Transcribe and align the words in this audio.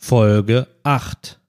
Folge 0.00 0.68
8. 0.84 1.40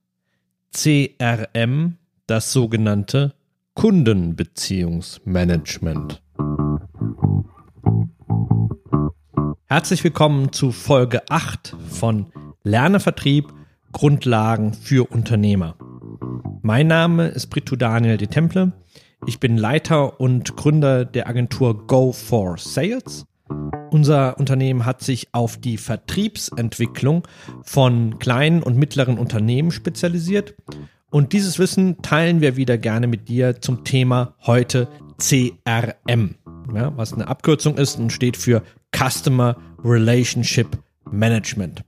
CRM, 0.73 1.97
das 2.25 2.51
sogenannte 2.51 3.35
Kundenbeziehungsmanagement. 3.75 6.23
Herzlich 9.65 10.03
willkommen 10.03 10.51
zu 10.51 10.71
Folge 10.73 11.21
8 11.29 11.77
von 11.89 12.33
Lerne 12.63 12.99
Vertrieb 12.99 13.53
Grundlagen 13.93 14.73
für 14.73 15.09
Unternehmer. 15.09 15.77
Mein 16.61 16.87
Name 16.87 17.27
ist 17.27 17.47
Brito 17.47 17.77
Daniel 17.77 18.17
de 18.17 18.27
Temple. 18.27 18.73
Ich 19.25 19.39
bin 19.39 19.57
Leiter 19.57 20.19
und 20.19 20.57
Gründer 20.57 21.05
der 21.05 21.29
Agentur 21.29 21.87
Go 21.87 22.11
for 22.11 22.57
Sales 22.57 23.25
unser 23.91 24.37
Unternehmen 24.39 24.85
hat 24.85 25.01
sich 25.01 25.29
auf 25.33 25.57
die 25.57 25.77
Vertriebsentwicklung 25.77 27.27
von 27.63 28.19
kleinen 28.19 28.63
und 28.63 28.77
mittleren 28.77 29.17
Unternehmen 29.17 29.71
spezialisiert. 29.71 30.55
Und 31.09 31.33
dieses 31.33 31.57
Wissen 31.59 32.01
teilen 32.01 32.39
wir 32.41 32.55
wieder 32.55 32.77
gerne 32.77 33.07
mit 33.07 33.29
dir 33.29 33.61
zum 33.61 33.83
Thema 33.83 34.35
heute 34.45 34.87
CRM, 35.17 36.35
ja, 36.73 36.95
was 36.95 37.13
eine 37.13 37.27
Abkürzung 37.27 37.77
ist 37.77 37.97
und 37.99 38.11
steht 38.11 38.37
für 38.37 38.63
Customer 38.95 39.57
Relationship 39.83 40.67
Management. 41.11 41.83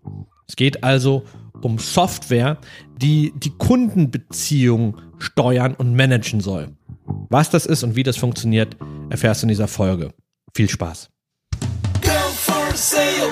Es 0.48 0.56
geht 0.56 0.84
also 0.84 1.24
um 1.62 1.78
Software, 1.78 2.58
die 2.98 3.32
die 3.38 3.52
Kundenbeziehung 3.52 4.98
steuern 5.20 5.76
und 5.76 5.96
managen 5.96 6.42
soll. 6.42 6.70
Was 7.30 7.50
das 7.52 7.66
ist 7.66 7.84
und 7.84 7.96
wie 7.96 8.04
das 8.04 8.18
funktioniert, 8.18 8.76
erfährst 9.10 9.44
du 9.44 9.46
in 9.46 9.50
dieser 9.50 9.68
Folge. 9.68 10.10
Viel 10.54 10.70
Spaß! 10.70 11.12
For. 12.78 13.32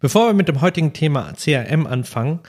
Bevor 0.00 0.28
wir 0.28 0.32
mit 0.32 0.48
dem 0.48 0.62
heutigen 0.62 0.94
Thema 0.94 1.34
CRM 1.34 1.86
anfangen, 1.86 2.40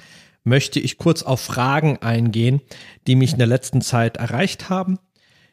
möchte 0.45 0.79
ich 0.79 0.97
kurz 0.97 1.21
auf 1.21 1.41
Fragen 1.41 1.97
eingehen, 2.01 2.61
die 3.07 3.15
mich 3.15 3.33
in 3.33 3.39
der 3.39 3.47
letzten 3.47 3.81
Zeit 3.81 4.17
erreicht 4.17 4.69
haben. 4.69 4.99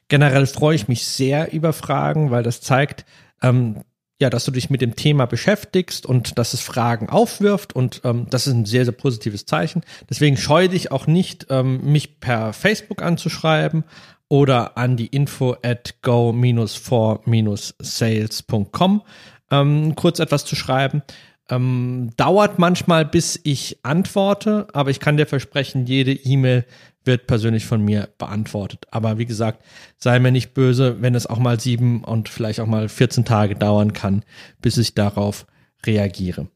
Generell 0.06 0.46
freue 0.46 0.76
ich 0.76 0.86
mich 0.86 1.06
sehr 1.06 1.52
über 1.52 1.72
Fragen, 1.72 2.30
weil 2.30 2.44
das 2.44 2.60
zeigt, 2.60 3.04
ähm, 3.42 3.82
ja, 4.20 4.30
dass 4.30 4.44
du 4.44 4.50
dich 4.50 4.68
mit 4.70 4.80
dem 4.80 4.96
Thema 4.96 5.26
beschäftigst 5.26 6.04
und 6.06 6.38
dass 6.38 6.52
es 6.52 6.60
Fragen 6.60 7.08
aufwirft 7.08 7.72
und 7.74 8.00
ähm, 8.04 8.26
das 8.30 8.48
ist 8.48 8.54
ein 8.54 8.64
sehr, 8.64 8.84
sehr 8.84 8.92
positives 8.92 9.46
Zeichen. 9.46 9.82
Deswegen 10.10 10.36
scheue 10.36 10.68
dich 10.68 10.90
auch 10.90 11.06
nicht, 11.06 11.46
ähm, 11.50 11.80
mich 11.84 12.18
per 12.18 12.52
Facebook 12.52 13.00
anzuschreiben 13.02 13.84
oder 14.28 14.76
an 14.76 14.96
die 14.96 15.06
info 15.06 15.54
at 15.62 16.02
go-for-sales.com 16.02 19.02
ähm, 19.50 19.94
kurz 19.94 20.18
etwas 20.18 20.44
zu 20.44 20.56
schreiben. 20.56 21.02
Ähm, 21.50 22.10
dauert 22.16 22.58
manchmal, 22.58 23.06
bis 23.06 23.40
ich 23.42 23.78
antworte, 23.82 24.66
aber 24.74 24.90
ich 24.90 25.00
kann 25.00 25.16
dir 25.16 25.24
versprechen, 25.26 25.86
jede 25.86 26.12
E-Mail 26.12 26.66
wird 27.08 27.26
persönlich 27.26 27.66
von 27.66 27.84
mir 27.84 28.08
beantwortet. 28.18 28.86
Aber 28.92 29.18
wie 29.18 29.26
gesagt, 29.26 29.64
sei 29.96 30.20
mir 30.20 30.30
nicht 30.30 30.54
böse, 30.54 31.02
wenn 31.02 31.16
es 31.16 31.26
auch 31.26 31.40
mal 31.40 31.58
sieben 31.58 32.04
und 32.04 32.28
vielleicht 32.28 32.60
auch 32.60 32.66
mal 32.66 32.88
14 32.88 33.24
Tage 33.24 33.56
dauern 33.56 33.92
kann, 33.92 34.24
bis 34.62 34.78
ich 34.78 34.94
darauf 34.94 35.46
reagiere. 35.84 36.46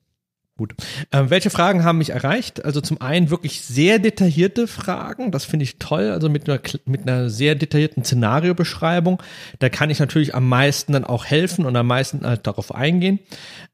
Gut. 0.58 0.74
Ähm, 1.12 1.30
welche 1.30 1.48
Fragen 1.48 1.82
haben 1.82 1.96
mich 1.96 2.10
erreicht? 2.10 2.62
Also 2.62 2.82
zum 2.82 3.00
einen 3.00 3.30
wirklich 3.30 3.62
sehr 3.62 3.98
detaillierte 3.98 4.66
Fragen. 4.66 5.30
Das 5.30 5.46
finde 5.46 5.62
ich 5.62 5.78
toll. 5.78 6.10
Also 6.10 6.28
mit 6.28 6.46
einer, 6.46 6.60
mit 6.84 7.08
einer 7.08 7.30
sehr 7.30 7.54
detaillierten 7.54 8.04
Szenariobeschreibung. 8.04 9.22
Da 9.60 9.70
kann 9.70 9.88
ich 9.88 9.98
natürlich 9.98 10.34
am 10.34 10.46
meisten 10.46 10.92
dann 10.92 11.04
auch 11.04 11.24
helfen 11.24 11.64
und 11.64 11.74
am 11.74 11.86
meisten 11.86 12.26
halt 12.26 12.46
darauf 12.46 12.74
eingehen. 12.74 13.20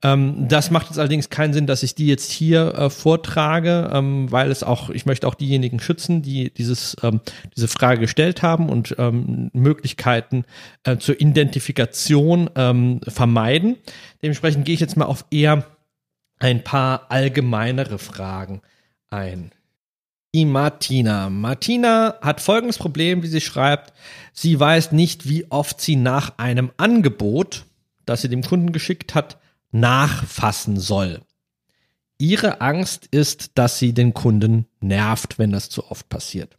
Ähm, 0.04 0.46
das 0.46 0.70
macht 0.70 0.86
jetzt 0.86 1.00
allerdings 1.00 1.30
keinen 1.30 1.52
Sinn, 1.52 1.66
dass 1.66 1.82
ich 1.82 1.96
die 1.96 2.06
jetzt 2.06 2.30
hier 2.30 2.72
äh, 2.74 2.90
vortrage, 2.90 3.90
ähm, 3.92 4.30
weil 4.30 4.48
es 4.48 4.62
auch, 4.62 4.88
ich 4.88 5.04
möchte 5.04 5.26
auch 5.26 5.34
diejenigen 5.34 5.80
schützen, 5.80 6.22
die 6.22 6.54
dieses, 6.54 6.96
ähm, 7.02 7.20
diese 7.56 7.66
Frage 7.66 7.98
gestellt 8.02 8.42
haben 8.42 8.68
und 8.68 8.94
ähm, 8.98 9.50
Möglichkeiten 9.52 10.44
äh, 10.84 10.96
zur 10.98 11.20
Identifikation 11.20 12.50
ähm, 12.54 13.00
vermeiden. 13.08 13.78
Dementsprechend 14.22 14.64
gehe 14.64 14.74
ich 14.74 14.80
jetzt 14.80 14.96
mal 14.96 15.06
auf 15.06 15.24
eher 15.32 15.66
ein 16.38 16.64
paar 16.64 17.10
allgemeinere 17.10 17.98
Fragen 17.98 18.62
ein. 19.10 19.52
Die 20.34 20.44
Martina. 20.44 21.30
Martina 21.30 22.18
hat 22.20 22.40
folgendes 22.40 22.76
Problem, 22.76 23.22
wie 23.22 23.28
sie 23.28 23.40
schreibt. 23.40 23.94
Sie 24.32 24.58
weiß 24.58 24.92
nicht, 24.92 25.28
wie 25.28 25.50
oft 25.50 25.80
sie 25.80 25.96
nach 25.96 26.36
einem 26.38 26.70
Angebot, 26.76 27.64
das 28.04 28.22
sie 28.22 28.28
dem 28.28 28.42
Kunden 28.42 28.72
geschickt 28.72 29.14
hat, 29.14 29.38
nachfassen 29.72 30.78
soll. 30.78 31.22
Ihre 32.18 32.60
Angst 32.60 33.06
ist, 33.06 33.52
dass 33.54 33.78
sie 33.78 33.94
den 33.94 34.12
Kunden 34.12 34.66
nervt, 34.80 35.38
wenn 35.38 35.50
das 35.50 35.70
zu 35.70 35.90
oft 35.90 36.08
passiert. 36.08 36.57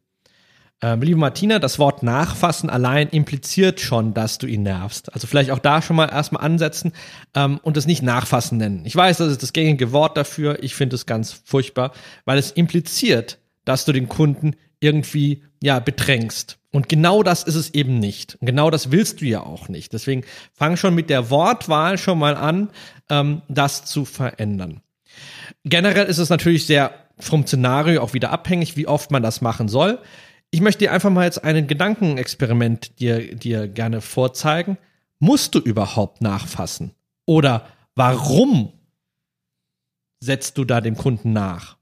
Ähm, 0.82 1.02
liebe 1.02 1.20
Martina, 1.20 1.60
das 1.60 1.78
Wort 1.78 2.04
nachfassen 2.04 2.70
allein 2.70 3.10
impliziert 3.10 3.82
schon, 3.82 4.14
dass 4.14 4.38
du 4.38 4.48
ihn 4.48 4.64
nervst. 4.64 5.14
Also 5.14 5.28
vielleicht 5.28 5.52
auch 5.52 5.60
da 5.60 5.82
schon 5.82 5.98
mal 5.98 6.10
erstmal 6.10 6.44
ansetzen 6.44 6.94
ähm, 7.36 7.60
und 7.64 7.76
es 7.76 7.86
nicht 7.86 8.02
nachfassen 8.02 8.58
nennen. 8.58 8.84
Ich 8.86 8.96
weiß, 8.96 9.18
das 9.18 9.30
ist 9.30 9.44
das 9.44 9.52
gängige 9.52 9.92
Wort 9.92 10.16
dafür. 10.16 10.64
Ich 10.64 10.76
finde 10.76 10.96
es 10.96 11.06
ganz 11.06 11.42
furchtbar, 11.44 11.92
weil 12.24 12.38
es 12.38 12.52
impliziert, 12.52 13.40
dass 13.66 13.84
du 13.84 13.92
den 13.92 14.08
Kunden 14.08 14.56
irgendwie 14.80 15.44
ja 15.62 15.80
bedrängst. 15.80 16.58
Und 16.72 16.88
genau 16.88 17.24
das 17.24 17.44
ist 17.44 17.56
es 17.56 17.74
eben 17.74 18.00
nicht. 18.00 18.38
Und 18.40 18.46
genau 18.46 18.70
das 18.70 18.92
willst 18.92 19.20
du 19.20 19.26
ja 19.26 19.42
auch 19.42 19.68
nicht. 19.68 19.92
Deswegen 19.92 20.24
fang 20.54 20.78
schon 20.78 20.96
mit 20.96 21.10
der 21.10 21.30
Wortwahl 21.30 21.98
schon 21.98 22.20
mal 22.20 22.38
an, 22.38 22.70
ähm, 23.10 23.42
das 23.50 23.84
zu 23.84 24.06
verändern. 24.06 24.80
Generell 25.66 26.06
ist 26.06 26.20
es 26.20 26.30
natürlich 26.30 26.66
sehr 26.66 26.94
vom 27.20 27.46
Szenario 27.46 28.02
auch 28.02 28.14
wieder 28.14 28.32
abhängig, 28.32 28.78
wie 28.78 28.88
oft 28.88 29.12
man 29.12 29.22
das 29.22 29.42
machen 29.42 29.68
soll 29.68 30.00
ich 30.52 30.62
möchte 30.62 30.86
dir 30.86 30.92
einfach 30.92 31.10
mal 31.10 31.26
jetzt 31.26 31.44
einen 31.44 31.68
Gedankenexperiment 31.68 33.00
dir, 33.00 33.36
dir 33.36 33.68
gerne 33.68 34.02
vorzeigen. 34.02 34.78
Musst 35.20 35.54
du 35.56 35.60
überhaupt 35.60 36.22
nachfassen? 36.22 36.94
Oder 37.26 37.68
warum 37.96 38.74
setzt 40.20 40.58
du 40.58 40.66
da 40.66 40.82
dem 40.82 40.98
Kunden 40.98 41.34
nach? 41.34 41.78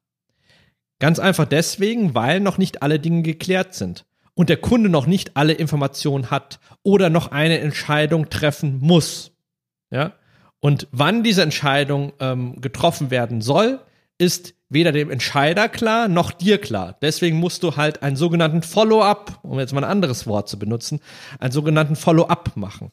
Ganz 1.00 1.20
einfach 1.20 1.46
deswegen, 1.46 2.16
weil 2.16 2.40
noch 2.40 2.58
nicht 2.58 2.82
alle 2.82 3.00
Dinge 3.00 3.22
geklärt 3.22 3.76
sind 3.76 4.06
und 4.34 4.50
der 4.50 4.58
Kunde 4.58 4.90
noch 4.90 5.06
nicht 5.06 5.38
alle 5.38 5.54
Informationen 5.54 6.32
hat 6.32 6.60
oder 6.84 7.10
noch 7.10 7.32
eine 7.32 7.60
Entscheidung 7.60 8.30
treffen 8.30 8.80
muss. 8.80 9.32
Ja? 9.92 10.14
Und 10.60 10.88
wann 10.92 11.24
diese 11.24 11.44
Entscheidung 11.44 12.14
ähm, 12.20 12.60
getroffen 12.60 13.12
werden 13.12 13.42
soll, 13.42 13.80
ist 14.18 14.56
weder 14.70 14.92
dem 14.92 15.10
Entscheider 15.10 15.70
klar 15.70 16.08
noch 16.08 16.32
dir 16.32 16.60
klar. 16.60 16.98
Deswegen 17.02 17.38
musst 17.38 17.64
du 17.64 17.76
halt 17.76 18.04
einen 18.04 18.16
sogenannten 18.16 18.62
Follow-up, 18.62 19.40
um 19.44 19.60
jetzt 19.60 19.74
mal 19.74 19.84
ein 19.84 19.90
anderes 19.90 20.28
Wort 20.28 20.50
zu 20.50 20.60
benutzen, 20.60 21.00
einen 21.40 21.52
sogenannten 21.52 21.96
Follow-up 21.96 22.56
machen. 22.56 22.92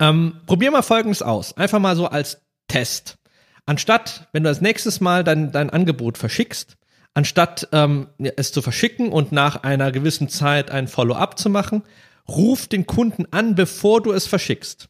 Ähm, 0.00 0.40
probier 0.46 0.70
mal 0.70 0.82
Folgendes 0.82 1.22
aus. 1.22 1.56
Einfach 1.56 1.78
mal 1.78 1.96
so 1.96 2.06
als 2.06 2.42
Test. 2.68 3.18
Anstatt, 3.66 4.28
wenn 4.32 4.42
du 4.42 4.48
als 4.48 4.60
nächstes 4.60 5.00
Mal 5.00 5.24
dein, 5.24 5.52
dein 5.52 5.70
Angebot 5.70 6.18
verschickst, 6.18 6.76
anstatt 7.14 7.68
ähm, 7.72 8.08
es 8.18 8.52
zu 8.52 8.60
verschicken 8.60 9.10
und 9.10 9.32
nach 9.32 9.62
einer 9.62 9.92
gewissen 9.92 10.28
Zeit 10.28 10.70
ein 10.70 10.88
Follow-up 10.88 11.38
zu 11.38 11.48
machen, 11.48 11.82
ruf 12.28 12.66
den 12.66 12.86
Kunden 12.86 13.26
an, 13.30 13.54
bevor 13.54 14.02
du 14.02 14.12
es 14.12 14.26
verschickst. 14.26 14.88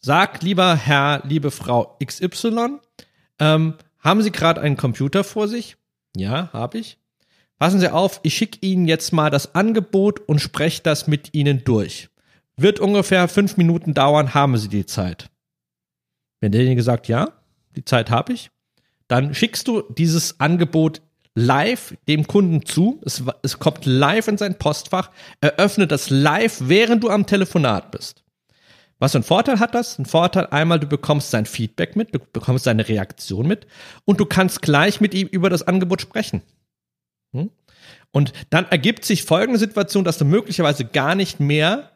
Sag, 0.00 0.42
lieber 0.42 0.74
Herr, 0.74 1.22
liebe 1.24 1.50
Frau 1.50 1.96
XY, 2.04 2.78
ähm, 3.38 3.74
haben 4.02 4.22
Sie 4.22 4.30
gerade 4.30 4.60
einen 4.60 4.76
Computer 4.76 5.24
vor 5.24 5.48
sich? 5.48 5.76
Ja, 6.16 6.50
habe 6.52 6.78
ich. 6.78 6.98
Passen 7.58 7.80
Sie 7.80 7.88
auf, 7.88 8.20
ich 8.22 8.34
schicke 8.34 8.58
Ihnen 8.60 8.86
jetzt 8.86 9.12
mal 9.12 9.30
das 9.30 9.54
Angebot 9.54 10.20
und 10.28 10.40
spreche 10.40 10.82
das 10.82 11.06
mit 11.06 11.32
Ihnen 11.32 11.64
durch. 11.64 12.08
Wird 12.56 12.80
ungefähr 12.80 13.28
fünf 13.28 13.56
Minuten 13.56 13.94
dauern, 13.94 14.34
haben 14.34 14.56
Sie 14.56 14.68
die 14.68 14.84
Zeit. 14.84 15.30
Wenn 16.40 16.52
derjenige 16.52 16.82
sagt, 16.82 17.08
ja, 17.08 17.32
die 17.76 17.84
Zeit 17.84 18.10
habe 18.10 18.32
ich, 18.32 18.50
dann 19.06 19.34
schickst 19.34 19.68
du 19.68 19.82
dieses 19.82 20.40
Angebot 20.40 21.00
live 21.34 21.96
dem 22.08 22.26
Kunden 22.26 22.66
zu. 22.66 23.00
Es, 23.04 23.22
es 23.42 23.58
kommt 23.58 23.86
live 23.86 24.28
in 24.28 24.38
sein 24.38 24.58
Postfach. 24.58 25.10
Eröffnet 25.40 25.92
das 25.92 26.10
live, 26.10 26.62
während 26.64 27.02
du 27.04 27.10
am 27.10 27.26
Telefonat 27.26 27.90
bist. 27.90 28.21
Was 29.02 29.10
für 29.10 29.18
einen 29.18 29.24
Vorteil 29.24 29.58
hat 29.58 29.74
das? 29.74 29.98
Ein 29.98 30.06
Vorteil 30.06 30.46
einmal, 30.52 30.78
du 30.78 30.86
bekommst 30.86 31.32
sein 31.32 31.44
Feedback 31.44 31.96
mit, 31.96 32.14
du 32.14 32.20
bekommst 32.20 32.62
seine 32.62 32.86
Reaktion 32.86 33.48
mit 33.48 33.66
und 34.04 34.20
du 34.20 34.26
kannst 34.26 34.62
gleich 34.62 35.00
mit 35.00 35.12
ihm 35.12 35.26
über 35.26 35.50
das 35.50 35.66
Angebot 35.66 36.00
sprechen. 36.00 36.40
Hm? 37.32 37.50
Und 38.12 38.32
dann 38.50 38.64
ergibt 38.66 39.04
sich 39.04 39.24
folgende 39.24 39.58
Situation, 39.58 40.04
dass 40.04 40.18
du 40.18 40.24
möglicherweise 40.24 40.84
gar 40.84 41.16
nicht 41.16 41.40
mehr 41.40 41.90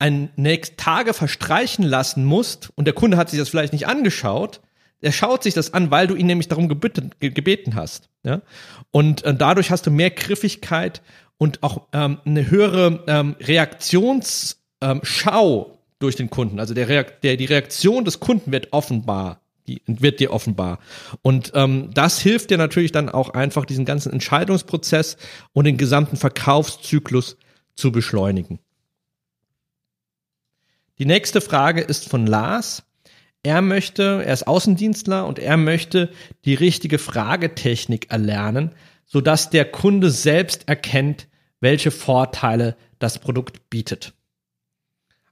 ein 0.00 0.30
nächst 0.34 0.78
Tage 0.78 1.14
verstreichen 1.14 1.84
lassen 1.84 2.24
musst 2.24 2.72
und 2.74 2.86
der 2.86 2.94
Kunde 2.94 3.18
hat 3.18 3.30
sich 3.30 3.38
das 3.38 3.48
vielleicht 3.48 3.72
nicht 3.72 3.86
angeschaut. 3.86 4.60
der 5.02 5.12
schaut 5.12 5.44
sich 5.44 5.54
das 5.54 5.74
an, 5.74 5.92
weil 5.92 6.08
du 6.08 6.16
ihn 6.16 6.26
nämlich 6.26 6.48
darum 6.48 6.68
gebeten, 6.68 7.12
gebeten 7.20 7.76
hast. 7.76 8.08
Ja? 8.24 8.42
Und 8.90 9.22
äh, 9.22 9.32
dadurch 9.32 9.70
hast 9.70 9.86
du 9.86 9.92
mehr 9.92 10.10
Griffigkeit 10.10 11.02
und 11.38 11.62
auch 11.62 11.86
ähm, 11.92 12.18
eine 12.24 12.50
höhere 12.50 13.04
ähm, 13.06 13.36
Reaktionsschau 13.38 15.75
durch 15.98 16.16
den 16.16 16.30
Kunden. 16.30 16.60
Also 16.60 16.74
der, 16.74 16.88
Reakt 16.88 17.24
der, 17.24 17.36
die 17.36 17.44
Reaktion 17.46 18.04
des 18.04 18.20
Kunden 18.20 18.52
wird 18.52 18.72
offenbar 18.72 19.40
die 19.66 19.82
wird 19.86 20.20
dir 20.20 20.32
offenbar. 20.32 20.78
Und 21.22 21.52
ähm, 21.54 21.90
das 21.92 22.20
hilft 22.20 22.50
dir 22.50 22.58
natürlich 22.58 22.92
dann 22.92 23.08
auch 23.08 23.30
einfach, 23.30 23.64
diesen 23.64 23.84
ganzen 23.84 24.12
Entscheidungsprozess 24.12 25.16
und 25.52 25.64
den 25.64 25.76
gesamten 25.76 26.16
Verkaufszyklus 26.16 27.36
zu 27.74 27.92
beschleunigen. 27.92 28.60
Die 30.98 31.06
nächste 31.06 31.40
Frage 31.40 31.82
ist 31.82 32.08
von 32.08 32.26
Lars. 32.26 32.84
Er 33.42 33.62
möchte, 33.62 34.22
er 34.24 34.32
ist 34.32 34.46
Außendienstler 34.46 35.26
und 35.26 35.38
er 35.38 35.56
möchte 35.56 36.10
die 36.44 36.54
richtige 36.54 36.98
Fragetechnik 36.98 38.10
erlernen, 38.10 38.74
sodass 39.04 39.50
der 39.50 39.66
Kunde 39.66 40.10
selbst 40.10 40.68
erkennt, 40.68 41.28
welche 41.60 41.90
Vorteile 41.90 42.76
das 42.98 43.18
Produkt 43.18 43.70
bietet. 43.70 44.15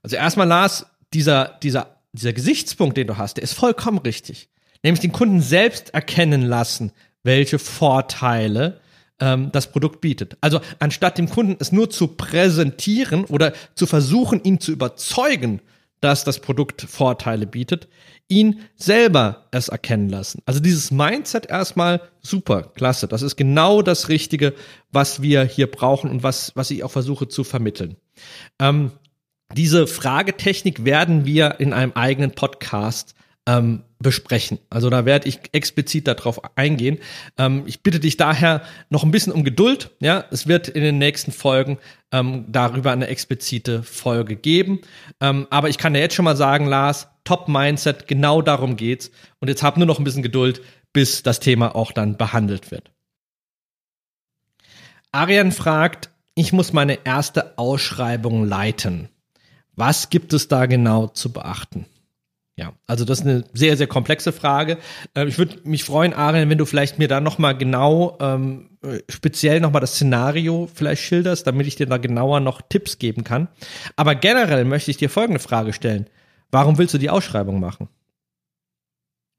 Also 0.05 0.17
erstmal 0.17 0.47
Lars, 0.47 0.85
dieser, 1.13 1.57
dieser 1.61 1.95
dieser 2.15 2.33
Gesichtspunkt, 2.33 2.97
den 2.97 3.07
du 3.07 3.17
hast, 3.17 3.37
der 3.37 3.43
ist 3.43 3.53
vollkommen 3.53 3.99
richtig. 3.99 4.49
Nämlich 4.83 5.01
den 5.01 5.11
Kunden 5.11 5.41
selbst 5.41 5.93
erkennen 5.93 6.41
lassen, 6.41 6.91
welche 7.23 7.59
Vorteile 7.59 8.79
ähm, 9.19 9.51
das 9.51 9.71
Produkt 9.71 10.01
bietet. 10.01 10.37
Also 10.41 10.61
anstatt 10.79 11.17
dem 11.17 11.29
Kunden 11.29 11.55
es 11.59 11.71
nur 11.71 11.89
zu 11.89 12.07
präsentieren 12.07 13.25
oder 13.25 13.53
zu 13.75 13.85
versuchen, 13.85 14.43
ihn 14.43 14.59
zu 14.59 14.71
überzeugen, 14.71 15.61
dass 16.01 16.23
das 16.23 16.39
Produkt 16.39 16.81
Vorteile 16.81 17.47
bietet, 17.47 17.87
ihn 18.27 18.59
selber 18.75 19.47
es 19.51 19.69
erkennen 19.69 20.09
lassen. 20.09 20.41
Also 20.45 20.59
dieses 20.59 20.91
Mindset 20.91 21.47
erstmal 21.47 22.01
super, 22.21 22.63
klasse. 22.75 23.07
Das 23.07 23.21
ist 23.21 23.37
genau 23.37 23.81
das 23.81 24.09
Richtige, 24.09 24.53
was 24.91 25.21
wir 25.21 25.43
hier 25.43 25.69
brauchen 25.69 26.09
und 26.09 26.21
was, 26.21 26.51
was 26.55 26.69
ich 26.69 26.83
auch 26.83 26.91
versuche 26.91 27.27
zu 27.27 27.43
vermitteln. 27.43 27.95
Ähm, 28.59 28.91
diese 29.53 29.87
Fragetechnik 29.87 30.85
werden 30.85 31.25
wir 31.25 31.59
in 31.59 31.73
einem 31.73 31.93
eigenen 31.93 32.31
Podcast 32.31 33.15
ähm, 33.47 33.83
besprechen. 33.99 34.59
Also 34.69 34.89
da 34.89 35.05
werde 35.05 35.27
ich 35.27 35.39
explizit 35.51 36.07
darauf 36.07 36.57
eingehen. 36.57 36.99
Ähm, 37.37 37.63
ich 37.65 37.83
bitte 37.83 37.99
dich 37.99 38.17
daher 38.17 38.63
noch 38.89 39.03
ein 39.03 39.11
bisschen 39.11 39.33
um 39.33 39.43
Geduld. 39.43 39.91
Ja, 39.99 40.25
es 40.31 40.47
wird 40.47 40.67
in 40.67 40.81
den 40.81 40.97
nächsten 40.97 41.31
Folgen 41.31 41.77
ähm, 42.11 42.45
darüber 42.47 42.91
eine 42.91 43.07
explizite 43.07 43.83
Folge 43.83 44.35
geben. 44.35 44.81
Ähm, 45.21 45.47
aber 45.49 45.69
ich 45.69 45.77
kann 45.77 45.93
dir 45.93 45.99
jetzt 45.99 46.15
schon 46.15 46.25
mal 46.25 46.35
sagen, 46.35 46.65
Lars, 46.65 47.07
Top 47.23 47.47
Mindset, 47.47 48.07
genau 48.07 48.41
darum 48.41 48.75
geht's. 48.77 49.11
Und 49.39 49.47
jetzt 49.47 49.63
hab 49.63 49.77
nur 49.77 49.87
noch 49.87 49.99
ein 49.99 50.03
bisschen 50.03 50.23
Geduld, 50.23 50.61
bis 50.93 51.23
das 51.23 51.39
Thema 51.39 51.75
auch 51.75 51.91
dann 51.91 52.17
behandelt 52.17 52.71
wird. 52.71 52.91
Arian 55.11 55.51
fragt, 55.51 56.09
ich 56.35 56.51
muss 56.51 56.73
meine 56.73 57.05
erste 57.05 57.57
Ausschreibung 57.57 58.45
leiten. 58.45 59.09
Was 59.75 60.09
gibt 60.09 60.33
es 60.33 60.47
da 60.47 60.65
genau 60.65 61.07
zu 61.07 61.31
beachten? 61.31 61.85
Ja, 62.57 62.71
also 62.87 63.03
das 63.03 63.19
ist 63.19 63.25
eine 63.25 63.43
sehr, 63.53 63.75
sehr 63.75 63.87
komplexe 63.87 64.31
Frage. 64.31 64.77
Äh, 65.13 65.25
ich 65.27 65.37
würde 65.37 65.57
mich 65.65 65.83
freuen, 65.83 66.13
Ariel, 66.13 66.49
wenn 66.49 66.57
du 66.57 66.65
vielleicht 66.65 66.97
mir 66.99 67.09
da 67.09 67.19
nochmal 67.19 67.57
genau, 67.57 68.17
ähm, 68.21 68.69
speziell 69.09 69.59
nochmal 69.59 69.81
das 69.81 69.95
Szenario 69.95 70.69
vielleicht 70.73 71.03
schilderst, 71.03 71.45
damit 71.47 71.67
ich 71.67 71.75
dir 71.75 71.85
da 71.85 71.97
genauer 71.97 72.39
noch 72.39 72.61
Tipps 72.61 72.97
geben 72.97 73.25
kann. 73.25 73.49
Aber 73.97 74.15
generell 74.15 74.63
möchte 74.63 74.89
ich 74.91 74.97
dir 74.97 75.09
folgende 75.09 75.39
Frage 75.39 75.73
stellen. 75.73 76.07
Warum 76.49 76.77
willst 76.77 76.93
du 76.93 76.97
die 76.97 77.09
Ausschreibung 77.09 77.59
machen? 77.59 77.89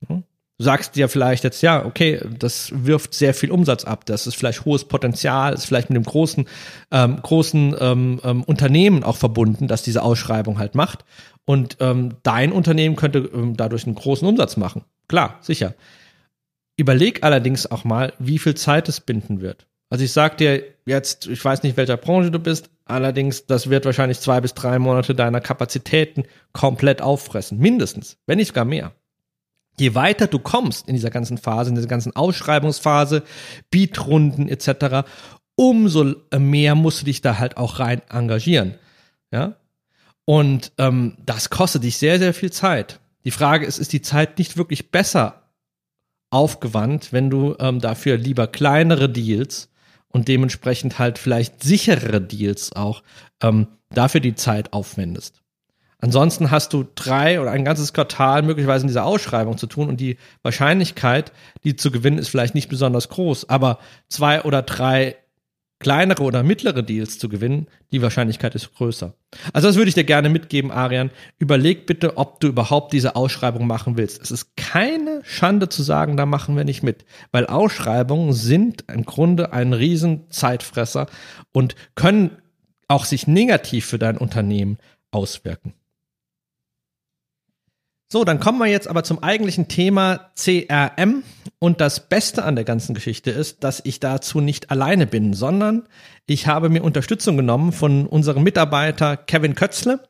Hm? 0.06 0.24
Du 0.58 0.64
sagst 0.64 0.96
dir 0.96 1.08
vielleicht 1.08 1.44
jetzt, 1.44 1.60
ja, 1.60 1.84
okay, 1.84 2.18
das 2.38 2.72
wirft 2.74 3.12
sehr 3.12 3.34
viel 3.34 3.50
Umsatz 3.50 3.84
ab, 3.84 4.06
das 4.06 4.26
ist 4.26 4.36
vielleicht 4.36 4.64
hohes 4.64 4.84
Potenzial, 4.84 5.52
ist 5.52 5.66
vielleicht 5.66 5.90
mit 5.90 5.96
dem 5.96 6.04
großen, 6.04 6.48
ähm, 6.90 7.20
großen 7.20 7.76
ähm, 7.78 8.20
ähm, 8.24 8.42
Unternehmen 8.42 9.04
auch 9.04 9.16
verbunden, 9.18 9.68
das 9.68 9.82
diese 9.82 10.02
Ausschreibung 10.02 10.58
halt 10.58 10.74
macht. 10.74 11.04
Und 11.44 11.76
ähm, 11.80 12.16
dein 12.22 12.52
Unternehmen 12.52 12.96
könnte 12.96 13.18
ähm, 13.18 13.56
dadurch 13.56 13.84
einen 13.84 13.96
großen 13.96 14.26
Umsatz 14.26 14.56
machen. 14.56 14.84
Klar, 15.08 15.38
sicher. 15.42 15.74
Überleg 16.78 17.22
allerdings 17.22 17.70
auch 17.70 17.84
mal, 17.84 18.14
wie 18.18 18.38
viel 18.38 18.54
Zeit 18.54 18.88
es 18.88 19.00
binden 19.00 19.42
wird. 19.42 19.66
Also 19.90 20.04
ich 20.04 20.12
sag 20.12 20.38
dir 20.38 20.64
jetzt, 20.86 21.26
ich 21.26 21.44
weiß 21.44 21.62
nicht, 21.64 21.76
welcher 21.76 21.98
Branche 21.98 22.30
du 22.30 22.38
bist, 22.38 22.70
allerdings, 22.86 23.46
das 23.46 23.68
wird 23.68 23.84
wahrscheinlich 23.84 24.20
zwei 24.20 24.40
bis 24.40 24.54
drei 24.54 24.78
Monate 24.78 25.14
deiner 25.14 25.40
Kapazitäten 25.40 26.24
komplett 26.52 27.02
auffressen. 27.02 27.58
Mindestens, 27.58 28.16
wenn 28.26 28.38
nicht 28.38 28.54
gar 28.54 28.64
mehr 28.64 28.92
je 29.78 29.94
weiter 29.94 30.26
du 30.26 30.38
kommst 30.38 30.88
in 30.88 30.94
dieser 30.94 31.10
ganzen 31.10 31.38
Phase, 31.38 31.70
in 31.70 31.76
dieser 31.76 31.88
ganzen 31.88 32.14
Ausschreibungsphase, 32.14 33.22
Beatrunden 33.70 34.48
etc., 34.48 35.08
umso 35.56 36.16
mehr 36.36 36.74
musst 36.74 37.00
du 37.00 37.04
dich 37.06 37.22
da 37.22 37.38
halt 37.38 37.56
auch 37.56 37.78
rein 37.78 38.02
engagieren. 38.10 38.74
Ja. 39.30 39.56
Und 40.26 40.72
ähm, 40.78 41.16
das 41.24 41.50
kostet 41.50 41.84
dich 41.84 41.96
sehr, 41.96 42.18
sehr 42.18 42.34
viel 42.34 42.52
Zeit. 42.52 43.00
Die 43.24 43.30
Frage 43.30 43.64
ist, 43.64 43.78
ist 43.78 43.92
die 43.92 44.02
Zeit 44.02 44.38
nicht 44.38 44.56
wirklich 44.56 44.90
besser 44.90 45.42
aufgewandt, 46.30 47.12
wenn 47.12 47.30
du 47.30 47.56
ähm, 47.58 47.80
dafür 47.80 48.16
lieber 48.18 48.46
kleinere 48.46 49.08
Deals 49.08 49.70
und 50.08 50.28
dementsprechend 50.28 50.98
halt 50.98 51.18
vielleicht 51.18 51.62
sicherere 51.62 52.20
Deals 52.20 52.72
auch 52.72 53.02
ähm, 53.42 53.68
dafür 53.90 54.20
die 54.20 54.34
Zeit 54.34 54.72
aufwendest? 54.72 55.42
Ansonsten 55.98 56.50
hast 56.50 56.72
du 56.72 56.84
drei 56.94 57.40
oder 57.40 57.50
ein 57.52 57.64
ganzes 57.64 57.92
Quartal 57.94 58.42
möglicherweise 58.42 58.82
in 58.82 58.88
dieser 58.88 59.06
Ausschreibung 59.06 59.56
zu 59.56 59.66
tun 59.66 59.88
und 59.88 59.98
die 59.98 60.18
Wahrscheinlichkeit, 60.42 61.32
die 61.64 61.76
zu 61.76 61.90
gewinnen, 61.90 62.18
ist 62.18 62.28
vielleicht 62.28 62.54
nicht 62.54 62.68
besonders 62.68 63.08
groß, 63.08 63.48
aber 63.48 63.78
zwei 64.08 64.42
oder 64.42 64.62
drei 64.62 65.16
kleinere 65.78 66.22
oder 66.22 66.42
mittlere 66.42 66.82
Deals 66.82 67.18
zu 67.18 67.28
gewinnen, 67.28 67.66
die 67.92 68.00
Wahrscheinlichkeit 68.00 68.54
ist 68.54 68.74
größer. 68.74 69.14
Also 69.52 69.68
das 69.68 69.76
würde 69.76 69.88
ich 69.88 69.94
dir 69.94 70.04
gerne 70.04 70.28
mitgeben, 70.28 70.70
Arian. 70.70 71.10
Überleg 71.38 71.86
bitte, 71.86 72.16
ob 72.16 72.40
du 72.40 72.48
überhaupt 72.48 72.92
diese 72.92 73.14
Ausschreibung 73.14 73.66
machen 73.66 73.96
willst. 73.96 74.22
Es 74.22 74.30
ist 74.30 74.56
keine 74.56 75.20
Schande 75.24 75.68
zu 75.68 75.82
sagen, 75.82 76.16
da 76.16 76.24
machen 76.24 76.56
wir 76.56 76.64
nicht 76.64 76.82
mit, 76.82 77.04
weil 77.30 77.46
Ausschreibungen 77.46 78.32
sind 78.32 78.84
im 78.90 79.04
Grunde 79.04 79.52
ein 79.52 79.72
riesen 79.72 80.30
Zeitfresser 80.30 81.08
und 81.52 81.74
können 81.94 82.30
auch 82.88 83.04
sich 83.04 83.26
negativ 83.26 83.84
für 83.86 83.98
dein 83.98 84.16
Unternehmen 84.16 84.78
auswirken. 85.10 85.74
So, 88.08 88.22
dann 88.22 88.38
kommen 88.38 88.58
wir 88.58 88.66
jetzt 88.66 88.86
aber 88.86 89.02
zum 89.02 89.20
eigentlichen 89.22 89.66
Thema 89.66 90.30
CRM. 90.36 91.24
Und 91.58 91.80
das 91.80 92.08
Beste 92.08 92.44
an 92.44 92.54
der 92.54 92.64
ganzen 92.64 92.94
Geschichte 92.94 93.32
ist, 93.32 93.64
dass 93.64 93.82
ich 93.84 93.98
dazu 93.98 94.40
nicht 94.40 94.70
alleine 94.70 95.06
bin, 95.06 95.34
sondern 95.34 95.88
ich 96.26 96.46
habe 96.46 96.68
mir 96.68 96.84
Unterstützung 96.84 97.36
genommen 97.36 97.72
von 97.72 98.06
unserem 98.06 98.44
Mitarbeiter 98.44 99.16
Kevin 99.16 99.56
Kötzle. 99.56 100.04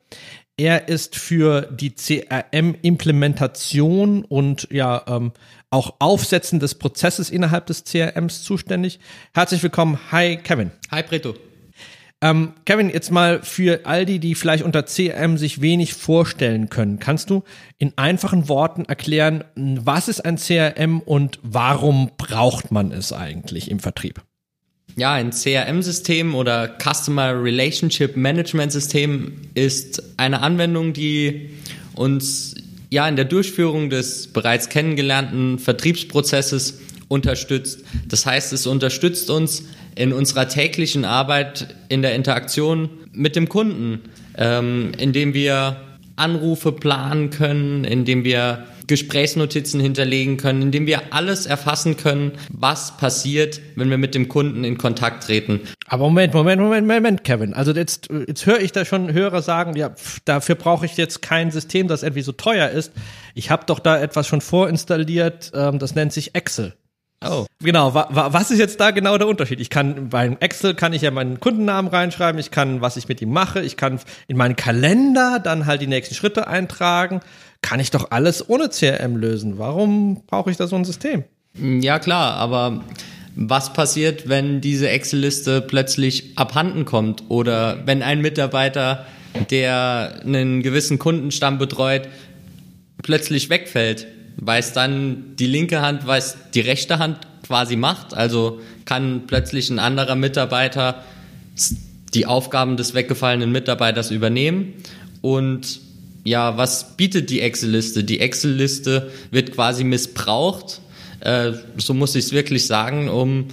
Er 0.57 0.89
ist 0.89 1.15
für 1.15 1.61
die 1.71 1.95
CRM-Implementation 1.95 4.25
und 4.25 4.67
ja 4.71 5.03
ähm, 5.07 5.31
auch 5.69 5.95
Aufsetzen 5.99 6.59
des 6.59 6.73
Prozesses 6.75 7.29
innerhalb 7.29 7.67
des 7.67 7.83
CRMs 7.83 8.43
zuständig. 8.43 8.99
Herzlich 9.33 9.61
willkommen. 9.63 9.99
Hi, 10.11 10.37
Kevin. 10.37 10.71
Hi, 10.91 11.03
Preto. 11.03 11.35
Ähm, 12.19 12.53
Kevin, 12.65 12.89
jetzt 12.89 13.11
mal 13.11 13.43
für 13.43 13.85
all 13.85 14.05
die, 14.05 14.17
die 14.17 14.33
vielleicht 14.33 14.63
unter 14.63 14.83
CRM 14.83 15.37
sich 15.37 15.61
wenig 15.61 15.93
vorstellen 15.93 16.69
können, 16.69 16.97
kannst 16.97 17.29
du 17.29 17.43
in 17.77 17.93
einfachen 17.95 18.49
Worten 18.49 18.85
erklären, 18.85 19.43
was 19.55 20.07
ist 20.07 20.25
ein 20.25 20.37
CRM 20.37 20.99
und 20.99 21.39
warum 21.43 22.11
braucht 22.17 22.71
man 22.71 22.91
es 22.91 23.13
eigentlich 23.13 23.69
im 23.69 23.79
Vertrieb? 23.79 24.23
Ja, 24.95 25.13
ein 25.13 25.29
CRM-System 25.29 26.33
oder 26.33 26.75
Customer 26.79 27.39
Relationship 27.39 28.17
Management 28.17 28.71
System 28.71 29.33
ist 29.53 30.01
eine 30.17 30.41
Anwendung, 30.41 30.93
die 30.93 31.51
uns 31.93 32.55
ja 32.89 33.07
in 33.07 33.15
der 33.15 33.25
Durchführung 33.25 33.91
des 33.91 34.33
bereits 34.33 34.69
kennengelernten 34.69 35.59
Vertriebsprozesses 35.59 36.79
unterstützt. 37.09 37.83
Das 38.07 38.25
heißt, 38.25 38.53
es 38.53 38.65
unterstützt 38.65 39.29
uns 39.29 39.65
in 39.97 40.13
unserer 40.13 40.47
täglichen 40.47 41.05
Arbeit 41.05 41.75
in 41.89 42.01
der 42.01 42.15
Interaktion 42.15 42.89
mit 43.11 43.35
dem 43.35 43.49
Kunden, 43.49 44.01
ähm, 44.37 44.91
indem 44.97 45.33
wir 45.33 45.77
Anrufe 46.15 46.71
planen 46.71 47.29
können, 47.29 47.83
indem 47.83 48.23
wir 48.23 48.65
Gesprächsnotizen 48.87 49.79
hinterlegen 49.79 50.37
können, 50.37 50.61
indem 50.61 50.87
wir 50.87 51.13
alles 51.13 51.45
erfassen 51.45 51.97
können, 51.97 52.31
was 52.49 52.97
passiert, 52.97 53.59
wenn 53.75 53.89
wir 53.89 53.97
mit 53.97 54.15
dem 54.15 54.29
Kunden 54.29 54.63
in 54.63 54.77
Kontakt 54.77 55.25
treten. 55.25 55.61
Aber 55.87 56.05
Moment, 56.05 56.33
Moment, 56.33 56.61
Moment, 56.61 56.87
Moment, 56.87 57.23
Kevin. 57.23 57.53
Also 57.53 57.73
jetzt, 57.73 58.09
jetzt 58.27 58.45
höre 58.45 58.61
ich 58.61 58.71
da 58.71 58.85
schon 58.85 59.11
Hörer 59.11 59.41
sagen, 59.41 59.75
ja, 59.75 59.89
pf, 59.89 60.19
dafür 60.23 60.55
brauche 60.55 60.85
ich 60.85 60.95
jetzt 60.95 61.21
kein 61.21 61.51
System, 61.51 61.87
das 61.87 62.03
irgendwie 62.03 62.21
so 62.21 62.31
teuer 62.31 62.69
ist. 62.69 62.93
Ich 63.35 63.51
habe 63.51 63.65
doch 63.65 63.79
da 63.79 63.99
etwas 63.99 64.27
schon 64.27 64.41
vorinstalliert, 64.41 65.51
ähm, 65.53 65.79
das 65.79 65.93
nennt 65.95 66.13
sich 66.13 66.33
Excel. 66.33 66.73
Oh. 67.25 67.45
Genau, 67.59 67.93
wa, 67.95 68.07
wa, 68.11 68.31
was 68.33 68.51
ist 68.51 68.59
jetzt 68.59 68.79
da 68.79 68.91
genau 68.91 69.17
der 69.17 69.27
Unterschied? 69.27 69.59
Ich 69.59 69.71
kann 69.71 70.09
beim 70.09 70.37
Excel 70.39 70.75
kann 70.75 70.93
ich 70.93 71.01
ja 71.01 71.09
meinen 71.09 71.39
Kundennamen 71.39 71.89
reinschreiben, 71.89 72.39
ich 72.39 72.51
kann, 72.51 72.81
was 72.81 72.95
ich 72.95 73.07
mit 73.07 73.21
ihm 73.21 73.31
mache, 73.31 73.61
ich 73.61 73.75
kann 73.75 73.99
in 74.27 74.37
meinen 74.37 74.55
Kalender 74.55 75.39
dann 75.43 75.65
halt 75.65 75.81
die 75.81 75.87
nächsten 75.87 76.13
Schritte 76.13 76.47
eintragen. 76.47 77.21
Kann 77.63 77.79
ich 77.79 77.89
doch 77.89 78.11
alles 78.11 78.47
ohne 78.49 78.69
CRM 78.69 79.15
lösen. 79.15 79.57
Warum 79.57 80.23
brauche 80.27 80.51
ich 80.51 80.57
da 80.57 80.67
so 80.67 80.75
ein 80.75 80.85
System? 80.85 81.23
Ja, 81.55 81.97
klar, 81.97 82.35
aber 82.35 82.83
was 83.35 83.73
passiert, 83.73 84.29
wenn 84.29 84.61
diese 84.61 84.89
Excel-Liste 84.89 85.61
plötzlich 85.61 86.37
abhanden 86.37 86.85
kommt 86.85 87.23
oder 87.29 87.85
wenn 87.85 88.03
ein 88.03 88.21
Mitarbeiter, 88.21 89.05
der 89.49 90.21
einen 90.23 90.61
gewissen 90.61 90.99
Kundenstamm 90.99 91.57
betreut, 91.57 92.09
plötzlich 93.01 93.49
wegfällt? 93.49 94.07
Weiß 94.37 94.73
dann 94.73 95.35
die 95.37 95.47
linke 95.47 95.81
Hand, 95.81 96.05
weiß 96.05 96.37
die 96.53 96.61
rechte 96.61 96.99
Hand 96.99 97.17
quasi 97.45 97.75
macht. 97.75 98.13
Also 98.13 98.59
kann 98.85 99.23
plötzlich 99.27 99.69
ein 99.69 99.79
anderer 99.79 100.15
Mitarbeiter 100.15 101.03
die 102.13 102.25
Aufgaben 102.25 102.77
des 102.77 102.93
weggefallenen 102.93 103.51
Mitarbeiters 103.51 104.11
übernehmen. 104.11 104.73
Und 105.21 105.81
ja, 106.23 106.57
was 106.57 106.97
bietet 106.97 107.29
die 107.29 107.41
Excel-Liste? 107.41 108.03
Die 108.03 108.19
Excel-Liste 108.19 109.11
wird 109.31 109.53
quasi 109.53 109.83
missbraucht, 109.83 110.81
äh, 111.21 111.53
so 111.77 111.93
muss 111.93 112.15
ich 112.15 112.25
es 112.25 112.31
wirklich 112.31 112.67
sagen, 112.67 113.09
um 113.09 113.47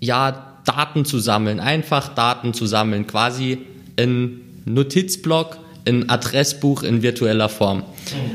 ja 0.00 0.58
Daten 0.64 1.04
zu 1.04 1.18
sammeln, 1.18 1.58
einfach 1.58 2.14
Daten 2.14 2.54
zu 2.54 2.66
sammeln, 2.66 3.06
quasi 3.06 3.58
ein 3.98 4.40
Notizblock 4.64 5.58
ein 5.86 6.08
Adressbuch 6.08 6.82
in 6.82 7.02
virtueller 7.02 7.48
Form. 7.48 7.84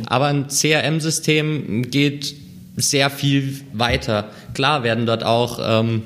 Aber 0.05 0.27
ein 0.27 0.47
CRM-System 0.47 1.89
geht 1.89 2.35
sehr 2.75 3.09
viel 3.09 3.61
weiter. 3.73 4.29
Klar 4.53 4.83
werden 4.83 5.05
dort 5.05 5.23
auch 5.23 5.59
ähm, 5.61 6.03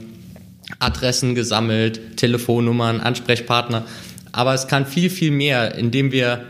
Adressen 0.80 1.36
gesammelt, 1.36 2.18
Telefonnummern, 2.18 3.02
Ansprechpartner, 3.02 3.86
aber 4.32 4.54
es 4.54 4.68
kann 4.68 4.86
viel, 4.86 5.10
viel 5.10 5.32
mehr, 5.32 5.76
indem 5.76 6.12
wir 6.12 6.46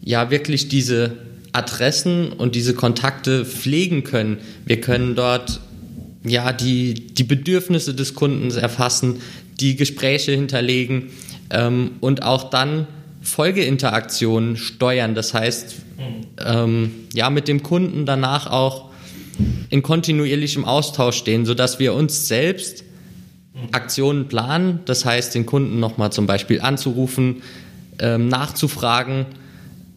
ja 0.00 0.30
wirklich 0.30 0.68
diese 0.68 1.12
Adressen 1.52 2.32
und 2.32 2.54
diese 2.54 2.74
Kontakte 2.74 3.44
pflegen 3.44 4.04
können. 4.04 4.38
Wir 4.64 4.80
können 4.80 5.14
dort 5.14 5.60
ja 6.24 6.52
die, 6.52 6.94
die 6.94 7.24
Bedürfnisse 7.24 7.94
des 7.94 8.14
Kunden 8.14 8.50
erfassen, 8.50 9.20
die 9.60 9.76
Gespräche 9.76 10.32
hinterlegen 10.32 11.10
ähm, 11.50 11.92
und 12.00 12.22
auch 12.22 12.48
dann 12.48 12.86
Folgeinteraktionen 13.22 14.56
steuern. 14.56 15.14
Das 15.14 15.32
heißt, 15.32 15.76
ähm, 16.44 16.90
ja, 17.14 17.30
mit 17.30 17.48
dem 17.48 17.62
Kunden 17.62 18.04
danach 18.04 18.48
auch 18.48 18.90
in 19.70 19.82
kontinuierlichem 19.82 20.64
Austausch 20.64 21.16
stehen, 21.16 21.46
sodass 21.46 21.78
wir 21.78 21.94
uns 21.94 22.28
selbst 22.28 22.84
Aktionen 23.70 24.28
planen. 24.28 24.80
Das 24.84 25.04
heißt, 25.04 25.34
den 25.34 25.46
Kunden 25.46 25.78
nochmal 25.80 26.12
zum 26.12 26.26
Beispiel 26.26 26.60
anzurufen, 26.60 27.42
ähm, 27.98 28.28
nachzufragen, 28.28 29.26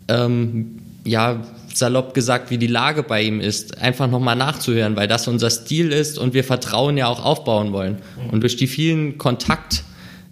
ähm, 0.07 0.79
ja, 1.03 1.41
salopp 1.73 2.13
gesagt, 2.13 2.51
wie 2.51 2.57
die 2.57 2.67
Lage 2.67 3.03
bei 3.03 3.21
ihm 3.21 3.41
ist, 3.41 3.79
einfach 3.79 4.09
nochmal 4.09 4.35
nachzuhören, 4.35 4.95
weil 4.95 5.07
das 5.07 5.27
unser 5.27 5.49
Stil 5.49 5.91
ist 5.91 6.17
und 6.17 6.33
wir 6.33 6.43
Vertrauen 6.43 6.95
ja 6.95 7.07
auch 7.07 7.23
aufbauen 7.23 7.73
wollen. 7.73 7.97
Und 8.31 8.41
durch 8.41 8.55
die 8.55 8.67
vielen 8.67 9.17
Kontakt- 9.17 9.83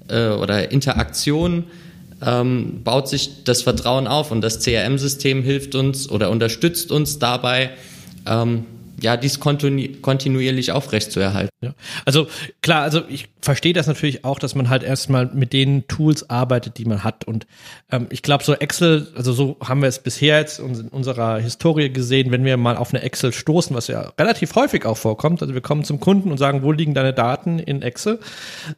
äh, 0.07 0.29
oder 0.29 0.71
Interaktionen 0.71 1.65
ähm, 2.25 2.81
baut 2.83 3.07
sich 3.07 3.43
das 3.43 3.61
Vertrauen 3.61 4.07
auf 4.07 4.31
und 4.31 4.41
das 4.41 4.59
CRM-System 4.59 5.43
hilft 5.43 5.75
uns 5.75 6.09
oder 6.09 6.29
unterstützt 6.29 6.91
uns 6.91 7.19
dabei, 7.19 7.71
ähm, 8.25 8.65
ja, 9.03 9.17
dies 9.17 9.39
kontinu 9.39 9.89
kontinuierlich 10.01 10.72
aufrechtzuerhalten. 10.72 11.51
Ja. 11.62 11.74
Also 12.05 12.27
klar, 12.62 12.83
also 12.83 13.01
ich 13.10 13.27
verstehe 13.41 13.74
das 13.74 13.86
natürlich 13.86 14.24
auch, 14.24 14.39
dass 14.39 14.55
man 14.55 14.69
halt 14.69 14.81
erstmal 14.81 15.25
mit 15.33 15.51
den 15.51 15.88
Tools 15.88 16.29
arbeitet, 16.29 16.77
die 16.77 16.86
man 16.86 17.03
hat. 17.03 17.25
Und 17.25 17.45
ähm, 17.91 18.07
ich 18.10 18.22
glaube, 18.22 18.45
so 18.45 18.53
Excel, 18.53 19.07
also 19.15 19.33
so 19.33 19.57
haben 19.62 19.81
wir 19.81 19.89
es 19.89 20.00
bisher 20.00 20.39
jetzt 20.39 20.60
in 20.60 20.88
unserer 20.88 21.39
Historie 21.39 21.89
gesehen, 21.89 22.31
wenn 22.31 22.45
wir 22.45 22.55
mal 22.55 22.77
auf 22.77 22.93
eine 22.93 23.03
Excel 23.03 23.33
stoßen, 23.33 23.75
was 23.75 23.88
ja 23.88 24.13
relativ 24.17 24.55
häufig 24.55 24.86
auch 24.86 24.98
vorkommt. 24.98 25.41
Also 25.41 25.53
wir 25.53 25.62
kommen 25.62 25.83
zum 25.83 26.00
Kunden 26.00 26.31
und 26.31 26.38
sagen, 26.38 26.63
wo 26.63 26.72
liegen 26.72 26.93
deine 26.93 27.13
Daten 27.13 27.60
in 27.60 27.81
Excel? 27.81 28.19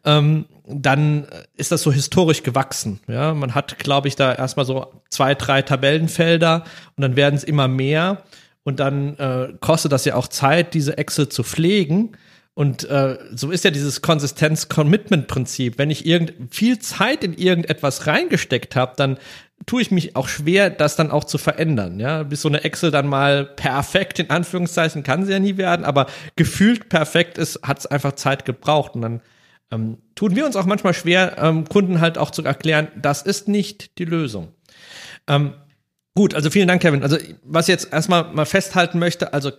Ähm, 0.03 0.45
dann 0.67 1.27
ist 1.55 1.71
das 1.71 1.83
so 1.83 1.91
historisch 1.91 2.41
gewachsen. 2.41 2.99
Ja, 3.07 3.35
man 3.35 3.53
hat, 3.53 3.77
glaube 3.77 4.07
ich, 4.07 4.15
da 4.15 4.33
erstmal 4.33 4.65
so 4.65 4.87
zwei, 5.09 5.35
drei 5.35 5.61
Tabellenfelder 5.61 6.63
und 6.97 7.01
dann 7.01 7.15
werden 7.15 7.35
es 7.35 7.43
immer 7.43 7.67
mehr 7.67 8.23
und 8.65 8.79
dann 8.79 9.15
äh, 9.17 9.53
kostet 9.61 9.91
das 9.91 10.05
ja 10.05 10.15
auch 10.15 10.27
Zeit, 10.27 10.73
diese 10.73 10.97
Excel 10.97 11.29
zu 11.29 11.43
pflegen. 11.43 12.17
Und 12.55 12.83
äh, 12.89 13.19
so 13.31 13.51
ist 13.51 13.63
ja 13.63 13.69
dieses 13.69 14.01
Konsistenz-Commitment-Prinzip. 14.01 15.77
Wenn 15.77 15.91
ich 15.91 16.05
irgend 16.05 16.33
viel 16.49 16.79
Zeit 16.79 17.23
in 17.23 17.33
irgendetwas 17.33 18.07
reingesteckt 18.07 18.75
habe, 18.75 18.93
dann 18.97 19.17
tue 19.67 19.83
ich 19.83 19.91
mich 19.91 20.15
auch 20.15 20.27
schwer, 20.27 20.71
das 20.71 20.95
dann 20.95 21.11
auch 21.11 21.25
zu 21.25 21.37
verändern. 21.37 21.99
Ja, 21.99 22.23
bis 22.23 22.41
so 22.41 22.49
eine 22.49 22.63
Excel 22.63 22.89
dann 22.89 23.07
mal 23.07 23.45
perfekt 23.45 24.17
in 24.17 24.31
Anführungszeichen 24.31 25.03
kann 25.03 25.25
sie 25.25 25.31
ja 25.31 25.39
nie 25.39 25.57
werden, 25.57 25.85
aber 25.85 26.07
gefühlt 26.35 26.89
perfekt 26.89 27.37
ist, 27.37 27.61
hat 27.61 27.79
es 27.79 27.85
einfach 27.85 28.13
Zeit 28.13 28.45
gebraucht. 28.45 28.95
Und 28.95 29.01
dann 29.01 29.21
ähm, 29.71 29.99
tun 30.15 30.35
wir 30.35 30.47
uns 30.47 30.55
auch 30.55 30.65
manchmal 30.65 30.95
schwer, 30.95 31.37
ähm, 31.37 31.69
Kunden 31.69 32.01
halt 32.01 32.17
auch 32.17 32.31
zu 32.31 32.43
erklären, 32.43 32.87
das 32.99 33.21
ist 33.21 33.47
nicht 33.47 33.99
die 33.99 34.05
Lösung. 34.05 34.53
Ähm, 35.27 35.53
gut, 36.15 36.33
also 36.33 36.49
vielen 36.49 36.67
Dank, 36.67 36.81
Kevin. 36.81 37.03
Also 37.03 37.17
was 37.43 37.67
ich 37.67 37.73
jetzt 37.73 37.93
erstmal 37.93 38.33
mal 38.33 38.45
festhalten 38.45 38.97
möchte, 38.99 39.33
also 39.33 39.51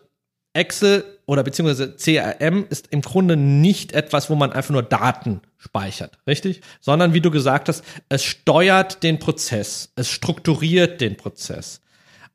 Excel 0.57 1.05
oder 1.27 1.43
beziehungsweise 1.43 1.97
CRM 1.97 2.67
ist 2.71 2.89
im 2.91 3.03
Grunde 3.03 3.37
nicht 3.37 3.93
etwas, 3.93 4.31
wo 4.31 4.35
man 4.35 4.53
einfach 4.53 4.71
nur 4.71 4.83
Daten 4.83 5.43
speichert, 5.59 6.19
richtig? 6.27 6.63
Sondern 6.81 7.13
wie 7.13 7.21
du 7.21 7.31
gesagt 7.31 7.69
hast, 7.69 7.85
es 8.09 8.25
steuert 8.25 9.03
den 9.03 9.19
Prozess, 9.19 9.93
es 9.97 10.11
strukturiert 10.11 11.01
den 11.01 11.17
Prozess. 11.17 11.83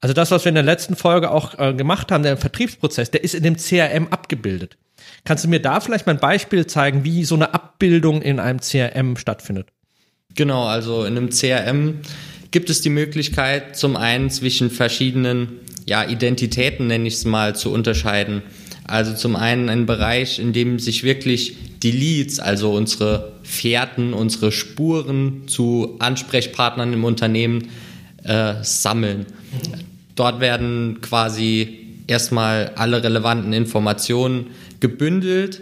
Also 0.01 0.13
das, 0.13 0.32
was 0.32 0.46
wir 0.46 0.50
in 0.50 0.56
der 0.56 0.63
letzten 0.63 0.96
Folge 0.96 1.32
auch 1.32 1.58
äh, 1.60 1.74
gemacht 1.74 2.12
haben, 2.12 2.24
der 2.24 2.38
Vertriebsprozess, 2.38 3.12
der 3.12 3.24
ist 3.24 3.36
in 3.36 3.44
dem 3.44 3.58
CRM 3.58 4.08
abgebildet. 4.10 4.78
Kannst 5.25 5.44
du 5.44 5.48
mir 5.48 5.62
da 5.62 5.80
vielleicht 5.80 6.08
mal 6.08 6.13
ein 6.13 6.20
Beispiel 6.20 6.66
zeigen, 6.68 7.04
wie 7.04 7.24
so 7.24 7.36
eine 7.36 7.54
Abbildung 7.54 8.22
in 8.22 8.40
einem 8.40 8.60
CRM 8.60 9.18
stattfindet? 9.18 9.70
Genau, 10.36 10.66
also 10.66 11.06
in 11.06 11.18
einem 11.18 11.30
CRM 11.30 12.01
gibt 12.51 12.70
es 12.70 12.81
die 12.81 12.89
Möglichkeit, 12.89 13.77
zum 13.77 13.96
einen 13.96 14.29
zwischen 14.29 14.70
verschiedenen 14.70 15.60
ja, 15.86 16.08
Identitäten, 16.08 16.88
nenne 16.88 17.08
ich 17.08 17.15
es 17.15 17.25
mal, 17.25 17.55
zu 17.55 17.72
unterscheiden. 17.72 18.43
Also 18.84 19.13
zum 19.13 19.36
einen 19.36 19.70
ein 19.70 19.86
Bereich, 19.86 20.38
in 20.38 20.53
dem 20.53 20.77
sich 20.79 21.03
wirklich 21.03 21.55
die 21.81 21.91
Leads, 21.91 22.39
also 22.39 22.74
unsere 22.74 23.31
Fährten, 23.43 24.13
unsere 24.13 24.51
Spuren 24.51 25.48
zu 25.48 25.96
Ansprechpartnern 26.00 26.93
im 26.93 27.03
Unternehmen 27.05 27.70
äh, 28.24 28.55
sammeln. 28.63 29.25
Dort 30.15 30.39
werden 30.41 31.00
quasi 31.01 31.79
erstmal 32.08 32.72
alle 32.75 33.03
relevanten 33.03 33.53
Informationen 33.53 34.48
gebündelt 34.79 35.62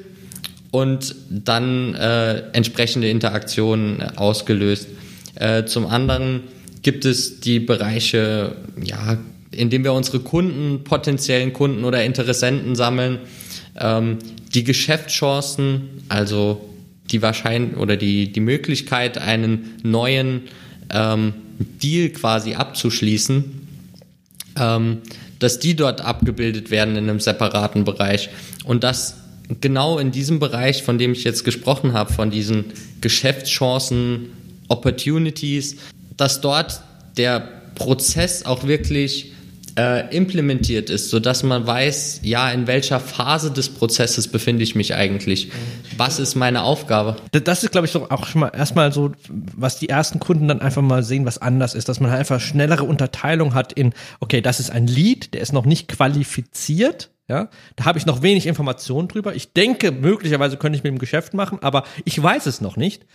und 0.72 1.15
dann 1.29 1.93
äh, 1.96 2.50
entsprechende 2.53 3.10
Interaktionen 3.10 4.01
ausgelöst. 4.17 4.88
Äh, 5.36 5.65
zum 5.65 5.86
anderen 5.86 6.41
gibt 6.82 7.06
es 7.06 7.40
die 7.40 7.60
Bereiche, 7.60 8.56
ja, 8.82 9.18
in 9.52 9.70
denen 9.70 9.84
wir 9.84 9.94
unsere 9.94 10.20
Kunden, 10.20 10.84
potenziellen 10.84 11.54
Kunden 11.54 11.84
oder 11.84 12.04
Interessenten 12.04 12.76
sammeln, 12.76 13.20
ähm, 13.80 14.20
die 14.54 14.64
Geschäftschancen, 14.64 16.04
also 16.10 16.70
die 17.12 17.22
Wahrscheinlich 17.22 17.78
oder 17.78 17.98
die, 17.98 18.32
die 18.32 18.40
Möglichkeit, 18.40 19.18
einen 19.18 19.76
neuen 19.84 20.44
ähm, 20.92 21.34
Deal 21.60 22.10
quasi 22.10 22.56
abzuschließen, 22.56 23.68
ähm, 24.58 24.98
dass 25.40 25.60
die 25.60 25.76
dort 25.76 26.02
abgebildet 26.02 26.72
werden 26.72 26.96
in 26.96 27.10
einem 27.10 27.20
separaten 27.20 27.84
Bereich. 27.84 28.30
Und 28.64 28.84
das 28.84 29.16
genau 29.62 29.98
in 29.98 30.12
diesem 30.12 30.40
Bereich, 30.40 30.84
von 30.84 30.98
dem 30.98 31.14
ich 31.14 31.24
jetzt 31.24 31.44
gesprochen 31.44 31.94
habe, 31.94 32.14
von 32.14 32.30
diesen 32.30 32.66
Geschäftschancen, 33.02 34.28
Opportunities, 34.68 35.78
dass 36.20 36.42
dort 36.42 36.82
der 37.18 37.48
Prozess 37.76 38.46
auch 38.46 38.66
wirklich 38.66 39.34
äh, 39.78 40.14
implementiert 40.16 40.90
ist, 40.90 41.10
sodass 41.10 41.44
man 41.44 41.66
weiß, 41.66 42.22
ja, 42.24 42.52
in 42.52 42.68
welcher 42.68 43.00
Phase 43.00 43.52
des 43.52 43.70
Prozesses 43.70 44.28
befinde 44.28 44.64
ich 44.64 44.76
mich 44.76 44.94
eigentlich? 44.96 45.52
Was 45.96 46.20
ist 46.20 46.36
meine 46.36 46.64
Aufgabe? 46.64 47.16
Das 47.32 47.64
ist, 47.64 47.72
glaube 47.72 47.88
ich, 47.88 47.96
auch 47.96 48.26
schon 48.26 48.42
mal 48.42 48.50
erstmal 48.50 48.92
so, 48.92 49.12
was 49.30 49.80
die 49.80 49.88
ersten 49.88 50.20
Kunden 50.20 50.48
dann 50.50 50.62
einfach 50.62 50.82
mal 50.82 51.04
sehen, 51.04 51.26
was 51.26 51.38
anders 51.38 51.76
ist, 51.76 51.88
dass 51.88 52.00
man 52.02 52.12
halt 52.12 52.20
einfach 52.20 52.42
schnellere 52.42 52.84
Unterteilung 52.84 53.54
hat 53.54 53.72
in, 53.72 53.94
okay, 54.20 54.42
das 54.42 54.60
ist 54.60 54.72
ein 54.72 54.88
Lead, 54.88 55.34
der 55.34 55.42
ist 55.42 55.54
noch 55.54 55.66
nicht 55.66 55.88
qualifiziert, 55.88 57.12
ja, 57.30 57.48
da 57.76 57.86
habe 57.86 58.00
ich 58.00 58.08
noch 58.08 58.24
wenig 58.24 58.48
Informationen 58.48 59.08
drüber. 59.08 59.36
Ich 59.36 59.54
denke, 59.54 59.92
möglicherweise 59.92 60.58
könnte 60.58 60.78
ich 60.78 60.84
mit 60.84 60.92
dem 60.92 60.98
Geschäft 60.98 61.36
machen, 61.36 61.60
aber 61.62 61.84
ich 62.04 62.22
weiß 62.22 62.48
es 62.48 62.60
noch 62.60 62.76
nicht 62.76 63.06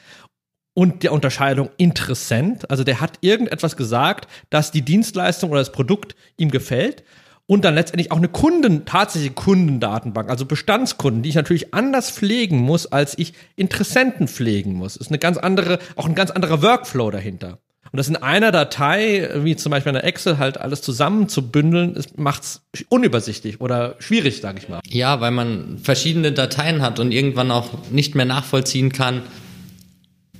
und 0.74 1.02
der 1.02 1.12
Unterscheidung 1.12 1.70
Interessent. 1.76 2.70
Also 2.70 2.84
der 2.84 3.00
hat 3.00 3.18
irgendetwas 3.20 3.76
gesagt, 3.76 4.28
dass 4.50 4.72
die 4.72 4.82
Dienstleistung 4.82 5.50
oder 5.50 5.60
das 5.60 5.72
Produkt 5.72 6.16
ihm 6.36 6.50
gefällt. 6.50 7.04
und 7.46 7.64
dann 7.64 7.74
letztendlich 7.74 8.10
auch 8.10 8.16
eine 8.16 8.28
Kunden, 8.28 8.86
tatsächliche 8.86 9.34
Kundendatenbank, 9.34 10.30
also 10.30 10.46
Bestandskunden, 10.46 11.22
die 11.22 11.28
ich 11.28 11.34
natürlich 11.34 11.74
anders 11.74 12.10
pflegen 12.10 12.58
muss, 12.58 12.86
als 12.86 13.18
ich 13.18 13.34
Interessenten 13.56 14.28
pflegen 14.28 14.74
muss. 14.74 14.96
Ist 14.96 15.08
eine 15.08 15.18
ganz 15.18 15.36
andere, 15.36 15.78
auch 15.96 16.06
ein 16.06 16.14
ganz 16.14 16.30
anderer 16.30 16.62
Workflow 16.62 17.10
dahinter. 17.10 17.58
Und 17.92 17.98
das 17.98 18.08
in 18.08 18.16
einer 18.16 18.50
Datei, 18.50 19.28
wie 19.36 19.54
zum 19.56 19.70
Beispiel 19.70 19.90
in 19.90 19.94
der 19.94 20.04
Excel, 20.04 20.38
halt 20.38 20.58
alles 20.58 20.80
zusammen 20.80 21.28
zu 21.28 21.50
bündeln, 21.50 22.02
macht 22.16 22.42
es 22.42 22.62
unübersichtlich 22.88 23.60
oder 23.60 23.96
schwierig, 23.98 24.40
sage 24.40 24.58
ich 24.58 24.68
mal. 24.68 24.80
Ja, 24.86 25.20
weil 25.20 25.30
man 25.30 25.78
verschiedene 25.78 26.32
Dateien 26.32 26.82
hat 26.82 26.98
und 26.98 27.12
irgendwann 27.12 27.50
auch 27.50 27.70
nicht 27.90 28.14
mehr 28.14 28.24
nachvollziehen 28.24 28.90
kann, 28.90 29.22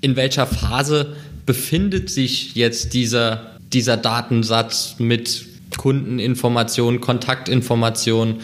in 0.05 0.17
welcher 0.17 0.47
Phase 0.47 1.17
befindet 1.47 2.11
sich 2.11 2.55
jetzt 2.55 2.93
dieser, 2.93 3.57
dieser 3.73 3.97
Datensatz 3.97 4.97
mit 4.99 5.47
Kundeninformationen, 5.79 7.01
Kontaktinformationen. 7.01 8.37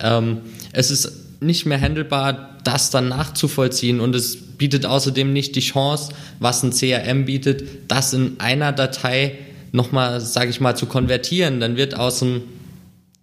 Ähm, 0.00 0.38
es 0.72 0.92
ist 0.92 1.42
nicht 1.42 1.66
mehr 1.66 1.80
handelbar, 1.80 2.60
das 2.62 2.90
dann 2.90 3.08
nachzuvollziehen 3.08 3.98
und 3.98 4.14
es 4.14 4.36
bietet 4.36 4.86
außerdem 4.86 5.32
nicht 5.32 5.56
die 5.56 5.60
Chance, 5.60 6.12
was 6.38 6.62
ein 6.62 6.70
CRM 6.70 7.24
bietet, 7.24 7.64
das 7.88 8.12
in 8.12 8.38
einer 8.38 8.70
Datei 8.70 9.38
nochmal, 9.72 10.20
sage 10.20 10.50
ich 10.50 10.60
mal, 10.60 10.76
zu 10.76 10.86
konvertieren. 10.86 11.58
Dann 11.58 11.76
wird 11.76 11.96
aus, 11.96 12.22
einem, 12.22 12.42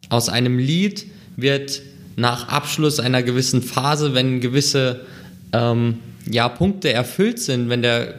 aus 0.09 0.27
einem 0.27 0.59
Lead 0.59 1.05
wird 1.37 1.81
nach 2.17 2.49
Abschluss 2.49 2.99
einer 2.99 3.23
gewissen 3.23 3.61
Phase, 3.61 4.13
wenn 4.13 4.41
gewisse 4.41 5.05
ähm, 5.53 5.99
ja, 6.29 6.49
Punkte 6.49 6.91
erfüllt 6.91 7.39
sind, 7.39 7.69
wenn 7.69 7.81
der 7.81 8.15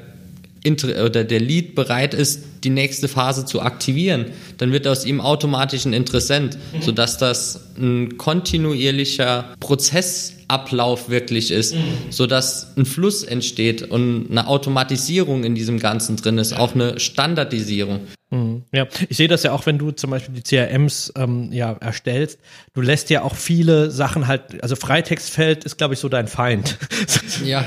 oder 0.68 1.22
der 1.22 1.38
Lead 1.40 1.75
bereit 1.76 2.12
ist, 2.12 2.44
die 2.64 2.70
nächste 2.70 3.08
Phase 3.08 3.44
zu 3.44 3.60
aktivieren, 3.60 4.26
dann 4.58 4.72
wird 4.72 4.86
aus 4.86 5.04
ihm 5.04 5.20
automatisch 5.20 5.84
ein 5.84 5.92
Interessent, 5.92 6.58
mhm. 6.72 6.82
sodass 6.82 7.18
das 7.18 7.60
ein 7.78 8.16
kontinuierlicher 8.18 9.54
Prozessablauf 9.60 11.08
wirklich 11.08 11.50
ist, 11.50 11.75
mhm. 11.75 11.80
sodass 12.10 12.76
ein 12.76 12.86
Fluss 12.86 13.22
entsteht 13.22 13.82
und 13.82 14.28
eine 14.30 14.46
Automatisierung 14.46 15.44
in 15.44 15.54
diesem 15.54 15.78
Ganzen 15.78 16.16
drin 16.16 16.38
ist, 16.38 16.52
auch 16.52 16.75
eine 16.75 16.98
Standardisierung. 16.98 18.00
Mhm. 18.30 18.64
Ja, 18.72 18.86
ich 19.08 19.16
sehe 19.16 19.28
das 19.28 19.44
ja 19.44 19.52
auch, 19.52 19.66
wenn 19.66 19.78
du 19.78 19.92
zum 19.92 20.10
Beispiel 20.10 20.34
die 20.34 20.42
CRMs 20.42 21.12
ähm, 21.16 21.52
ja 21.52 21.72
erstellst. 21.75 22.40
Du 22.75 22.80
lässt 22.80 23.08
ja 23.08 23.22
auch 23.22 23.36
viele 23.36 23.92
Sachen 23.92 24.26
halt, 24.26 24.62
also 24.62 24.75
Freitextfeld 24.75 25.64
ist, 25.64 25.78
glaube 25.78 25.94
ich, 25.94 26.00
so 26.00 26.08
dein 26.08 26.26
Feind. 26.26 26.76
Ja, 27.44 27.64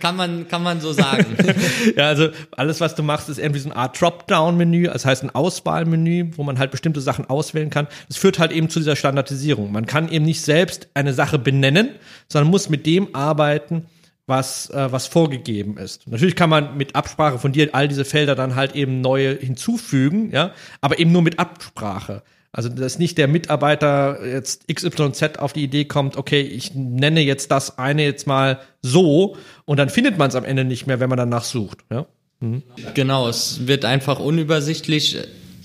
kann 0.00 0.16
man, 0.16 0.48
kann 0.48 0.62
man 0.62 0.80
so 0.80 0.92
sagen. 0.92 1.36
ja, 1.96 2.08
also 2.08 2.28
alles, 2.52 2.80
was 2.80 2.94
du 2.94 3.02
machst, 3.02 3.28
ist 3.28 3.38
irgendwie 3.38 3.60
so 3.60 3.68
eine 3.68 3.76
Art 3.76 3.96
Dropdown-Menü, 4.28 4.84
das 4.84 5.04
heißt 5.04 5.24
ein 5.24 5.34
Auswahlmenü, 5.34 6.30
wo 6.36 6.42
man 6.42 6.58
halt 6.58 6.70
bestimmte 6.70 7.00
Sachen 7.00 7.28
auswählen 7.28 7.70
kann. 7.70 7.88
Das 8.08 8.16
führt 8.16 8.38
halt 8.38 8.52
eben 8.52 8.68
zu 8.68 8.78
dieser 8.78 8.96
Standardisierung. 8.96 9.72
Man 9.72 9.86
kann 9.86 10.10
eben 10.10 10.24
nicht 10.24 10.42
selbst 10.42 10.88
eine 10.94 11.12
Sache 11.12 11.38
benennen, 11.38 11.90
sondern 12.28 12.50
muss 12.50 12.68
mit 12.68 12.86
dem 12.86 13.14
arbeiten, 13.14 13.86
was, 14.26 14.68
äh, 14.70 14.92
was 14.92 15.06
vorgegeben 15.06 15.78
ist. 15.78 16.06
Natürlich 16.06 16.36
kann 16.36 16.50
man 16.50 16.76
mit 16.76 16.94
Absprache 16.94 17.38
von 17.38 17.52
dir 17.52 17.70
all 17.72 17.88
diese 17.88 18.04
Felder 18.04 18.34
dann 18.34 18.54
halt 18.54 18.74
eben 18.74 19.00
neue 19.00 19.34
hinzufügen, 19.34 20.30
ja, 20.30 20.52
aber 20.82 20.98
eben 20.98 21.12
nur 21.12 21.22
mit 21.22 21.38
Absprache. 21.38 22.22
Also, 22.52 22.68
dass 22.68 22.98
nicht 22.98 23.18
der 23.18 23.28
Mitarbeiter 23.28 24.26
jetzt 24.26 24.68
XYZ 24.68 25.38
auf 25.38 25.52
die 25.52 25.62
Idee 25.62 25.84
kommt, 25.84 26.16
okay, 26.16 26.40
ich 26.40 26.74
nenne 26.74 27.20
jetzt 27.20 27.50
das 27.50 27.78
eine 27.78 28.04
jetzt 28.04 28.26
mal 28.26 28.60
so 28.80 29.36
und 29.64 29.78
dann 29.78 29.90
findet 29.90 30.18
man 30.18 30.28
es 30.28 30.34
am 30.34 30.44
Ende 30.44 30.64
nicht 30.64 30.86
mehr, 30.86 31.00
wenn 31.00 31.10
man 31.10 31.18
danach 31.18 31.44
sucht, 31.44 31.84
ja. 31.90 32.06
Mhm. 32.40 32.62
Genau, 32.94 33.28
es 33.28 33.66
wird 33.66 33.84
einfach 33.84 34.20
unübersichtlich. 34.20 35.16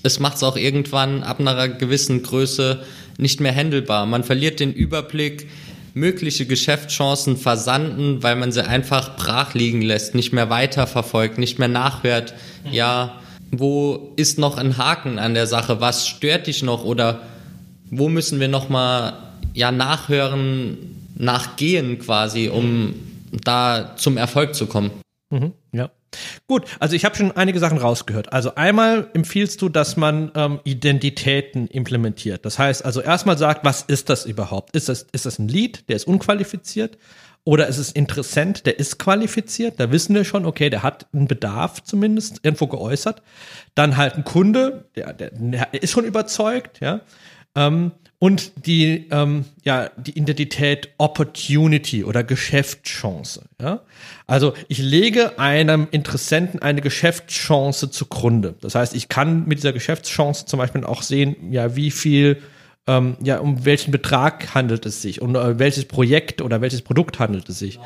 Es 0.02 0.20
macht 0.20 0.36
es 0.36 0.42
auch 0.42 0.56
irgendwann 0.56 1.22
ab 1.22 1.40
einer 1.40 1.68
gewissen 1.68 2.22
Größe 2.22 2.84
nicht 3.16 3.40
mehr 3.40 3.54
handelbar. 3.54 4.06
Man 4.06 4.24
verliert 4.24 4.60
den 4.60 4.72
Überblick 4.72 5.48
mögliche 5.94 6.44
Geschäftschancen 6.44 7.36
versanden, 7.36 8.22
weil 8.22 8.34
man 8.34 8.50
sie 8.50 8.66
einfach 8.66 9.16
brach 9.16 9.54
liegen 9.54 9.80
lässt, 9.80 10.14
nicht 10.16 10.32
mehr 10.32 10.50
weiterverfolgt, 10.50 11.38
nicht 11.38 11.60
mehr 11.60 11.68
nachhört. 11.68 12.34
Ja, 12.70 13.20
wo 13.52 14.12
ist 14.16 14.38
noch 14.38 14.58
ein 14.58 14.76
Haken 14.76 15.20
an 15.20 15.34
der 15.34 15.46
Sache? 15.46 15.80
Was 15.80 16.08
stört 16.08 16.48
dich 16.48 16.64
noch? 16.64 16.84
Oder 16.84 17.20
wo 17.90 18.08
müssen 18.08 18.40
wir 18.40 18.48
noch 18.48 18.68
mal 18.68 19.12
ja 19.54 19.70
nachhören, 19.70 20.78
nachgehen 21.14 22.00
quasi, 22.00 22.48
um 22.48 22.94
da 23.44 23.94
zum 23.96 24.16
Erfolg 24.16 24.56
zu 24.56 24.66
kommen? 24.66 24.90
Mhm. 25.30 25.52
Gut, 26.46 26.64
also 26.80 26.94
ich 26.96 27.04
habe 27.04 27.16
schon 27.16 27.32
einige 27.32 27.58
Sachen 27.58 27.78
rausgehört. 27.78 28.32
Also 28.32 28.54
einmal 28.54 29.08
empfiehlst 29.14 29.60
du, 29.62 29.68
dass 29.68 29.96
man 29.96 30.30
ähm, 30.34 30.60
Identitäten 30.64 31.66
implementiert. 31.68 32.44
Das 32.44 32.58
heißt 32.58 32.84
also 32.84 33.00
erstmal 33.00 33.38
sagt, 33.38 33.64
was 33.64 33.82
ist 33.82 34.10
das 34.10 34.26
überhaupt? 34.26 34.76
Ist 34.76 34.88
das, 34.88 35.06
ist 35.12 35.26
das 35.26 35.38
ein 35.38 35.48
Lead, 35.48 35.88
der 35.88 35.96
ist 35.96 36.06
unqualifiziert? 36.06 36.98
Oder 37.46 37.66
ist 37.66 37.76
es 37.76 37.92
Interessent, 37.92 38.64
der 38.64 38.78
ist 38.78 38.98
qualifiziert? 38.98 39.78
Da 39.78 39.92
wissen 39.92 40.14
wir 40.14 40.24
schon, 40.24 40.46
okay, 40.46 40.70
der 40.70 40.82
hat 40.82 41.06
einen 41.12 41.28
Bedarf 41.28 41.82
zumindest 41.82 42.40
irgendwo 42.42 42.66
geäußert. 42.66 43.22
Dann 43.74 43.98
halt 43.98 44.14
ein 44.14 44.24
Kunde, 44.24 44.88
der, 44.96 45.12
der, 45.12 45.30
der 45.30 45.82
ist 45.82 45.90
schon 45.90 46.06
überzeugt, 46.06 46.80
ja. 46.80 47.02
Ähm, 47.54 47.92
und 48.24 48.52
die, 48.64 49.06
ähm, 49.10 49.44
ja, 49.64 49.90
die 49.98 50.16
Identität 50.16 50.88
Opportunity 50.96 52.04
oder 52.04 52.24
Geschäftschance. 52.24 53.42
Ja? 53.60 53.82
Also 54.26 54.54
ich 54.68 54.78
lege 54.78 55.38
einem 55.38 55.88
Interessenten 55.90 56.62
eine 56.62 56.80
Geschäftschance 56.80 57.90
zugrunde. 57.90 58.54
Das 58.62 58.76
heißt, 58.76 58.94
ich 58.94 59.10
kann 59.10 59.44
mit 59.46 59.58
dieser 59.58 59.74
Geschäftschance 59.74 60.46
zum 60.46 60.58
Beispiel 60.58 60.84
auch 60.84 61.02
sehen, 61.02 61.52
ja, 61.52 61.76
wie 61.76 61.90
viel 61.90 62.40
ähm, 62.86 63.18
ja, 63.22 63.40
um 63.40 63.66
welchen 63.66 63.90
Betrag 63.90 64.54
handelt 64.54 64.86
es 64.86 65.02
sich 65.02 65.20
und 65.20 65.36
uh, 65.36 65.58
welches 65.58 65.84
Projekt 65.84 66.40
oder 66.40 66.62
welches 66.62 66.80
Produkt 66.80 67.18
handelt 67.18 67.46
es 67.50 67.58
sich. 67.58 67.78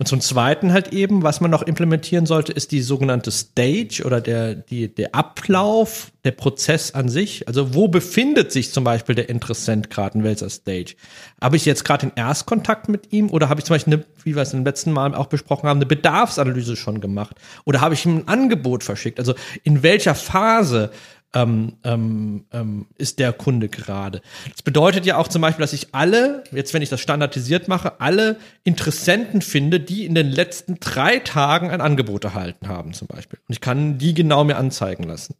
Und 0.00 0.06
zum 0.06 0.22
Zweiten 0.22 0.72
halt 0.72 0.94
eben, 0.94 1.22
was 1.24 1.42
man 1.42 1.50
noch 1.50 1.60
implementieren 1.60 2.24
sollte, 2.24 2.52
ist 2.52 2.72
die 2.72 2.80
sogenannte 2.80 3.30
Stage 3.30 4.02
oder 4.06 4.22
der, 4.22 4.54
die, 4.54 4.88
der 4.88 5.14
Ablauf, 5.14 6.10
der 6.24 6.30
Prozess 6.30 6.94
an 6.94 7.10
sich. 7.10 7.46
Also 7.46 7.74
wo 7.74 7.86
befindet 7.86 8.50
sich 8.50 8.72
zum 8.72 8.82
Beispiel 8.82 9.14
der 9.14 9.28
Interessent 9.28 9.90
gerade 9.90 10.16
in 10.16 10.24
welcher 10.24 10.48
Stage? 10.48 10.94
Habe 11.38 11.56
ich 11.56 11.66
jetzt 11.66 11.84
gerade 11.84 12.06
den 12.06 12.16
Erstkontakt 12.16 12.88
mit 12.88 13.12
ihm 13.12 13.28
oder 13.28 13.50
habe 13.50 13.60
ich 13.60 13.66
zum 13.66 13.74
Beispiel, 13.74 13.92
eine, 13.92 14.04
wie 14.24 14.34
wir 14.34 14.40
es 14.40 14.54
im 14.54 14.64
letzten 14.64 14.90
Mal 14.90 15.14
auch 15.14 15.26
besprochen 15.26 15.68
haben, 15.68 15.76
eine 15.76 15.84
Bedarfsanalyse 15.86 16.76
schon 16.76 17.02
gemacht? 17.02 17.36
Oder 17.66 17.82
habe 17.82 17.92
ich 17.92 18.06
ihm 18.06 18.20
ein 18.20 18.28
Angebot 18.28 18.82
verschickt? 18.82 19.18
Also 19.18 19.34
in 19.64 19.82
welcher 19.82 20.14
Phase 20.14 20.92
ähm, 21.34 21.74
ähm, 21.84 22.44
ähm, 22.52 22.86
ist 22.98 23.18
der 23.18 23.32
Kunde 23.32 23.68
gerade. 23.68 24.20
Das 24.50 24.62
bedeutet 24.62 25.06
ja 25.06 25.16
auch 25.16 25.28
zum 25.28 25.42
Beispiel, 25.42 25.62
dass 25.62 25.72
ich 25.72 25.94
alle, 25.94 26.44
jetzt 26.50 26.74
wenn 26.74 26.82
ich 26.82 26.88
das 26.88 27.00
standardisiert 27.00 27.68
mache, 27.68 28.00
alle 28.00 28.36
Interessenten 28.64 29.40
finde, 29.42 29.80
die 29.80 30.06
in 30.06 30.14
den 30.14 30.30
letzten 30.30 30.78
drei 30.80 31.18
Tagen 31.20 31.70
ein 31.70 31.80
Angebot 31.80 32.24
erhalten 32.24 32.68
haben 32.68 32.92
zum 32.94 33.06
Beispiel. 33.06 33.38
Und 33.48 33.52
ich 33.52 33.60
kann 33.60 33.98
die 33.98 34.14
genau 34.14 34.44
mir 34.44 34.56
anzeigen 34.56 35.04
lassen. 35.04 35.34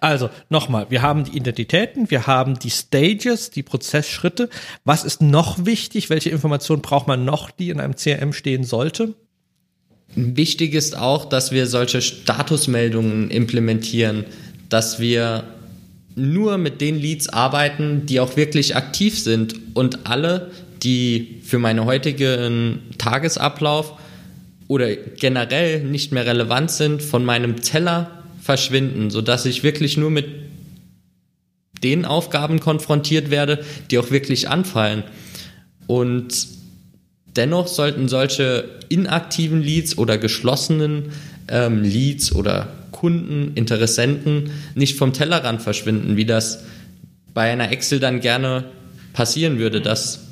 Also 0.00 0.30
nochmal, 0.48 0.86
wir 0.88 1.02
haben 1.02 1.24
die 1.24 1.36
Identitäten, 1.36 2.10
wir 2.10 2.26
haben 2.26 2.58
die 2.58 2.70
Stages, 2.70 3.50
die 3.50 3.62
Prozessschritte. 3.62 4.48
Was 4.84 5.04
ist 5.04 5.20
noch 5.20 5.66
wichtig? 5.66 6.08
Welche 6.08 6.30
Informationen 6.30 6.80
braucht 6.80 7.06
man 7.06 7.24
noch, 7.24 7.50
die 7.50 7.68
in 7.68 7.80
einem 7.80 7.96
CRM 7.96 8.32
stehen 8.32 8.64
sollte? 8.64 9.14
Wichtig 10.16 10.74
ist 10.74 10.96
auch, 10.96 11.24
dass 11.24 11.50
wir 11.50 11.66
solche 11.66 12.00
Statusmeldungen 12.00 13.30
implementieren 13.30 14.24
dass 14.74 14.98
wir 14.98 15.44
nur 16.16 16.58
mit 16.58 16.80
den 16.80 16.98
Leads 17.00 17.28
arbeiten, 17.28 18.06
die 18.06 18.18
auch 18.18 18.36
wirklich 18.36 18.74
aktiv 18.74 19.16
sind 19.16 19.54
und 19.74 20.04
alle, 20.04 20.50
die 20.82 21.40
für 21.44 21.60
meinen 21.60 21.84
heutigen 21.84 22.80
Tagesablauf 22.98 23.92
oder 24.66 24.96
generell 24.96 25.84
nicht 25.84 26.10
mehr 26.10 26.26
relevant 26.26 26.72
sind, 26.72 27.02
von 27.04 27.24
meinem 27.24 27.62
Teller 27.62 28.24
verschwinden, 28.42 29.10
sodass 29.10 29.46
ich 29.46 29.62
wirklich 29.62 29.96
nur 29.96 30.10
mit 30.10 30.26
den 31.84 32.04
Aufgaben 32.04 32.58
konfrontiert 32.58 33.30
werde, 33.30 33.64
die 33.92 33.98
auch 33.98 34.10
wirklich 34.10 34.48
anfallen. 34.48 35.04
Und 35.86 36.48
dennoch 37.36 37.68
sollten 37.68 38.08
solche 38.08 38.64
inaktiven 38.88 39.62
Leads 39.62 39.98
oder 39.98 40.18
geschlossenen 40.18 41.12
ähm, 41.46 41.84
Leads 41.84 42.34
oder 42.34 42.72
Kunden, 42.94 43.52
Interessenten 43.56 44.50
nicht 44.74 44.96
vom 44.96 45.12
Tellerrand 45.12 45.60
verschwinden, 45.60 46.16
wie 46.16 46.24
das 46.24 46.64
bei 47.34 47.50
einer 47.50 47.70
Excel 47.72 48.00
dann 48.00 48.20
gerne 48.20 48.64
passieren 49.12 49.58
würde, 49.58 49.80
dass 49.80 50.28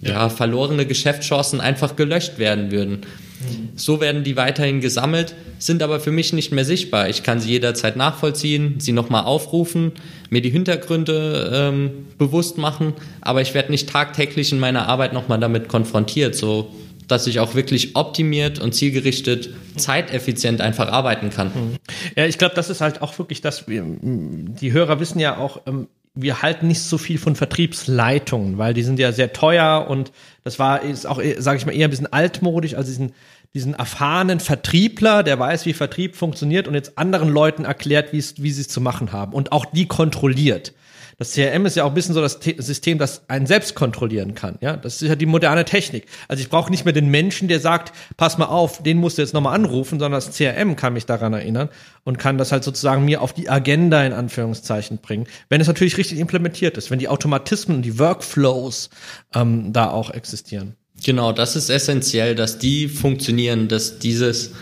ja. 0.00 0.10
ja 0.10 0.28
verlorene 0.28 0.86
Geschäftschancen 0.86 1.60
einfach 1.60 1.96
gelöscht 1.96 2.38
werden 2.38 2.72
würden. 2.72 2.92
Mhm. 3.40 3.68
So 3.76 4.00
werden 4.00 4.24
die 4.24 4.36
weiterhin 4.36 4.80
gesammelt, 4.80 5.34
sind 5.58 5.82
aber 5.82 6.00
für 6.00 6.10
mich 6.10 6.32
nicht 6.32 6.52
mehr 6.52 6.64
sichtbar. 6.64 7.08
Ich 7.08 7.22
kann 7.22 7.40
sie 7.40 7.50
jederzeit 7.50 7.96
nachvollziehen, 7.96 8.80
sie 8.80 8.92
nochmal 8.92 9.24
aufrufen, 9.24 9.92
mir 10.30 10.42
die 10.42 10.50
Hintergründe 10.50 11.50
ähm, 11.54 11.90
bewusst 12.18 12.58
machen, 12.58 12.94
aber 13.20 13.40
ich 13.40 13.54
werde 13.54 13.70
nicht 13.70 13.88
tagtäglich 13.88 14.52
in 14.52 14.58
meiner 14.58 14.88
Arbeit 14.88 15.12
nochmal 15.12 15.38
damit 15.38 15.68
konfrontiert. 15.68 16.34
So 16.34 16.74
dass 17.10 17.26
ich 17.26 17.40
auch 17.40 17.54
wirklich 17.54 17.96
optimiert 17.96 18.58
und 18.58 18.74
zielgerichtet, 18.74 19.50
zeiteffizient 19.76 20.60
einfach 20.60 20.88
arbeiten 20.88 21.30
kann. 21.30 21.48
Mhm. 21.48 21.76
Ja, 22.16 22.26
ich 22.26 22.38
glaube, 22.38 22.54
das 22.54 22.70
ist 22.70 22.80
halt 22.80 23.02
auch 23.02 23.18
wirklich 23.18 23.40
das, 23.40 23.64
die 23.66 24.72
Hörer 24.72 25.00
wissen 25.00 25.18
ja 25.18 25.38
auch, 25.38 25.62
ähm, 25.66 25.88
wir 26.14 26.42
halten 26.42 26.66
nicht 26.66 26.82
so 26.82 26.98
viel 26.98 27.18
von 27.18 27.36
Vertriebsleitungen, 27.36 28.58
weil 28.58 28.74
die 28.74 28.82
sind 28.82 28.98
ja 28.98 29.12
sehr 29.12 29.32
teuer 29.32 29.86
und 29.88 30.12
das 30.42 30.58
war 30.58 30.82
ist 30.82 31.06
auch, 31.06 31.20
sage 31.38 31.58
ich 31.58 31.66
mal, 31.66 31.72
eher 31.72 31.86
ein 31.86 31.90
bisschen 31.90 32.12
altmodisch, 32.12 32.74
also 32.74 32.88
diesen 32.88 33.12
diesen 33.52 33.74
erfahrenen 33.74 34.38
Vertriebler, 34.38 35.24
der 35.24 35.36
weiß, 35.38 35.66
wie 35.66 35.72
Vertrieb 35.72 36.14
funktioniert 36.14 36.68
und 36.68 36.74
jetzt 36.74 36.96
anderen 36.98 37.28
Leuten 37.28 37.64
erklärt, 37.64 38.12
wie 38.12 38.18
es 38.18 38.40
wie 38.40 38.52
sie 38.52 38.60
es 38.62 38.68
zu 38.68 38.80
machen 38.80 39.12
haben 39.12 39.32
und 39.32 39.52
auch 39.52 39.64
die 39.64 39.86
kontrolliert. 39.86 40.72
Das 41.20 41.32
CRM 41.32 41.66
ist 41.66 41.76
ja 41.76 41.84
auch 41.84 41.90
ein 41.90 41.94
bisschen 41.94 42.14
so 42.14 42.22
das 42.22 42.38
System, 42.56 42.96
das 42.96 43.28
einen 43.28 43.44
selbst 43.44 43.74
kontrollieren 43.74 44.34
kann. 44.34 44.56
Ja, 44.62 44.78
das 44.78 45.02
ist 45.02 45.08
ja 45.10 45.16
die 45.16 45.26
moderne 45.26 45.66
Technik. 45.66 46.06
Also 46.28 46.40
ich 46.40 46.48
brauche 46.48 46.70
nicht 46.70 46.86
mehr 46.86 46.94
den 46.94 47.10
Menschen, 47.10 47.46
der 47.46 47.60
sagt, 47.60 47.92
pass 48.16 48.38
mal 48.38 48.46
auf, 48.46 48.82
den 48.82 48.96
musst 48.96 49.18
du 49.18 49.22
jetzt 49.22 49.34
nochmal 49.34 49.54
anrufen, 49.54 50.00
sondern 50.00 50.12
das 50.12 50.34
CRM 50.34 50.76
kann 50.76 50.94
mich 50.94 51.04
daran 51.04 51.34
erinnern 51.34 51.68
und 52.04 52.18
kann 52.18 52.38
das 52.38 52.52
halt 52.52 52.64
sozusagen 52.64 53.04
mir 53.04 53.20
auf 53.20 53.34
die 53.34 53.50
Agenda 53.50 54.02
in 54.02 54.14
Anführungszeichen 54.14 54.96
bringen. 54.96 55.26
Wenn 55.50 55.60
es 55.60 55.66
natürlich 55.66 55.98
richtig 55.98 56.20
implementiert 56.20 56.78
ist, 56.78 56.90
wenn 56.90 56.98
die 56.98 57.08
Automatismen 57.08 57.76
und 57.76 57.82
die 57.82 57.98
Workflows 57.98 58.88
ähm, 59.34 59.74
da 59.74 59.90
auch 59.90 60.08
existieren. 60.08 60.74
Genau, 61.04 61.32
das 61.32 61.54
ist 61.54 61.68
essentiell, 61.68 62.34
dass 62.34 62.56
die 62.56 62.88
funktionieren, 62.88 63.68
dass 63.68 63.98
dieses 63.98 64.52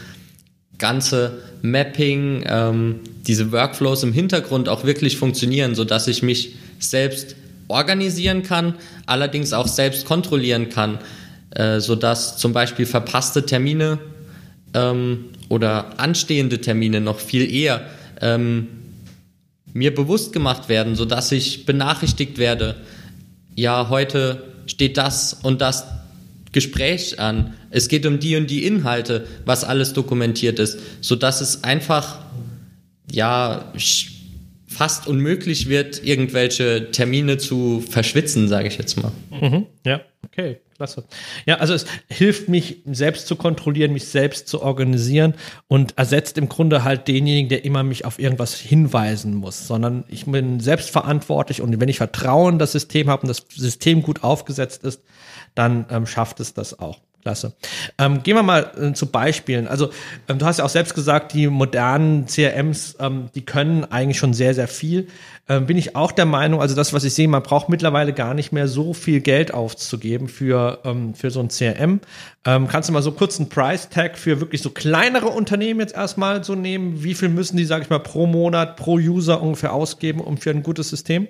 ganze 0.79 1.43
Mapping, 1.63 2.45
ähm, 2.47 3.01
diese 3.27 3.53
Workflows 3.53 4.03
im 4.05 4.13
Hintergrund 4.13 4.69
auch 4.69 4.85
wirklich 4.85 5.19
funktionieren, 5.19 5.75
so 5.75 5.85
dass 5.85 6.09
ich 6.09 6.23
mich 6.23 6.57
selbst 6.79 7.37
organisieren 7.67 8.43
kann, 8.43 8.75
allerdings 9.07 9.53
auch 9.53 9.69
selbst 9.69 10.07
kontrollieren 10.07 10.69
kann, 10.71 10.99
äh, 11.51 11.81
so 11.81 11.95
dass 11.95 12.39
zum 12.39 12.53
Beispiel 12.53 12.87
verpasste 12.87 13.45
Termine 13.45 13.99
ähm, 14.75 15.27
oder 15.49 15.99
anstehende 16.01 16.61
Termine 16.61 17.01
noch 17.01 17.19
viel 17.19 17.53
eher 17.53 17.87
ähm, 18.21 18.69
mir 19.73 19.95
bewusst 19.95 20.33
gemacht 20.33 20.69
werden, 20.69 20.97
so 20.97 21.05
dass 21.05 21.31
ich 21.33 21.67
benachrichtigt 21.67 22.39
werde. 22.39 22.77
Ja, 23.55 23.89
heute 23.89 24.43
steht 24.67 24.97
das 24.97 25.35
und 25.35 25.61
das 25.61 25.87
Gespräch 26.53 27.21
an. 27.21 27.55
Es 27.71 27.89
geht 27.89 28.07
um 28.07 28.19
die 28.19 28.37
und 28.37 28.49
die 28.49 28.65
Inhalte, 28.65 29.27
was 29.45 29.65
alles 29.65 29.93
dokumentiert 29.93 30.59
ist, 30.59 30.79
so 31.01 31.17
dass 31.17 31.41
es 31.41 31.65
einfach 31.65 32.19
ja 33.11 33.73
fast 34.67 35.07
unmöglich 35.07 35.69
wird, 35.69 36.05
irgendwelche 36.05 36.91
Termine 36.91 37.39
zu 37.39 37.81
verschwitzen, 37.81 38.49
sage 38.49 38.69
ich 38.69 38.79
jetzt 38.79 39.03
mal. 39.03 39.13
Mhm, 39.31 39.67
ja, 39.85 40.03
okay, 40.25 40.59
klasse. 40.77 41.05
Ja, 41.47 41.57
also 41.57 41.75
es 41.75 41.87
hilft 42.09 42.49
mich 42.49 42.83
selbst 42.85 43.27
zu 43.27 43.37
kontrollieren, 43.37 43.93
mich 43.93 44.07
selbst 44.07 44.47
zu 44.47 44.63
organisieren 44.63 45.35
und 45.69 45.97
ersetzt 45.97 46.37
im 46.39 46.49
Grunde 46.49 46.85
halt 46.85 47.09
denjenigen, 47.09 47.49
der 47.49 47.65
immer 47.65 47.83
mich 47.83 48.05
auf 48.05 48.19
irgendwas 48.19 48.55
hinweisen 48.55 49.35
muss, 49.35 49.67
sondern 49.67 50.05
ich 50.09 50.27
bin 50.27 50.61
selbstverantwortlich 50.61 51.63
und 51.63 51.81
wenn 51.81 51.89
ich 51.89 51.97
Vertrauen 51.97 52.55
in 52.55 52.59
das 52.59 52.73
System 52.73 53.09
habe 53.09 53.23
und 53.23 53.29
das 53.29 53.45
System 53.51 54.03
gut 54.03 54.23
aufgesetzt 54.23 54.85
ist, 54.85 55.03
dann 55.55 55.87
ähm, 55.91 56.07
schafft 56.07 56.41
es 56.41 56.55
das 56.55 56.79
auch. 56.79 57.01
Klasse. 57.23 57.55
Ähm, 57.99 58.23
gehen 58.23 58.37
wir 58.37 58.43
mal 58.43 58.71
äh, 58.81 58.93
zu 58.93 59.07
Beispielen. 59.07 59.67
Also 59.67 59.91
ähm, 60.29 60.39
du 60.39 60.47
hast 60.47 60.59
ja 60.59 60.65
auch 60.65 60.71
selbst 60.71 60.95
gesagt, 60.95 61.35
die 61.35 61.49
modernen 61.49 62.27
CRMs, 62.27 62.97
ähm, 63.01 63.29
die 63.35 63.45
können 63.45 63.85
eigentlich 63.85 64.19
schon 64.19 64.35
sehr, 64.35 64.55
sehr 64.55 64.69
viel. 64.69 65.09
Ähm, 65.49 65.67
bin 65.67 65.77
ich 65.77 65.97
auch 65.97 66.13
der 66.13 66.27
Meinung, 66.27 66.61
also 66.61 66.77
das, 66.77 66.93
was 66.93 67.05
ich 67.05 67.15
sehe, 67.15 67.27
man 67.27 67.43
braucht 67.43 67.69
mittlerweile 67.69 68.13
gar 68.13 68.35
nicht 68.35 68.53
mehr 68.53 68.69
so 68.69 68.95
viel 68.95 69.21
Geld 69.21 69.53
aufzugeben 69.53 70.29
für, 70.29 70.81
ähm, 70.85 71.15
für 71.15 71.31
so 71.31 71.41
ein 71.41 71.49
CRM. 71.49 72.01
Ähm, 72.45 72.69
kannst 72.69 72.89
du 72.89 72.93
mal 72.93 73.03
so 73.03 73.13
kurz 73.13 73.41
einen 73.41 73.49
Price-Tag 73.49 74.17
für 74.17 74.41
wirklich 74.41 74.63
so 74.63 74.71
kleinere 74.71 75.29
Unternehmen 75.29 75.81
jetzt 75.81 75.95
erstmal 75.95 76.45
so 76.45 76.55
nehmen? 76.55 77.03
Wie 77.03 77.15
viel 77.15 77.31
müssen 77.31 77.57
die, 77.57 77.65
sage 77.65 77.83
ich 77.83 77.91
mal, 77.91 77.99
pro 77.99 78.27
Monat, 78.27 78.77
pro 78.77 78.95
User 78.95 79.43
ungefähr 79.43 79.73
ausgeben, 79.73 80.21
um 80.21 80.37
für 80.37 80.51
ein 80.51 80.63
gutes 80.63 80.89
System? 80.89 81.29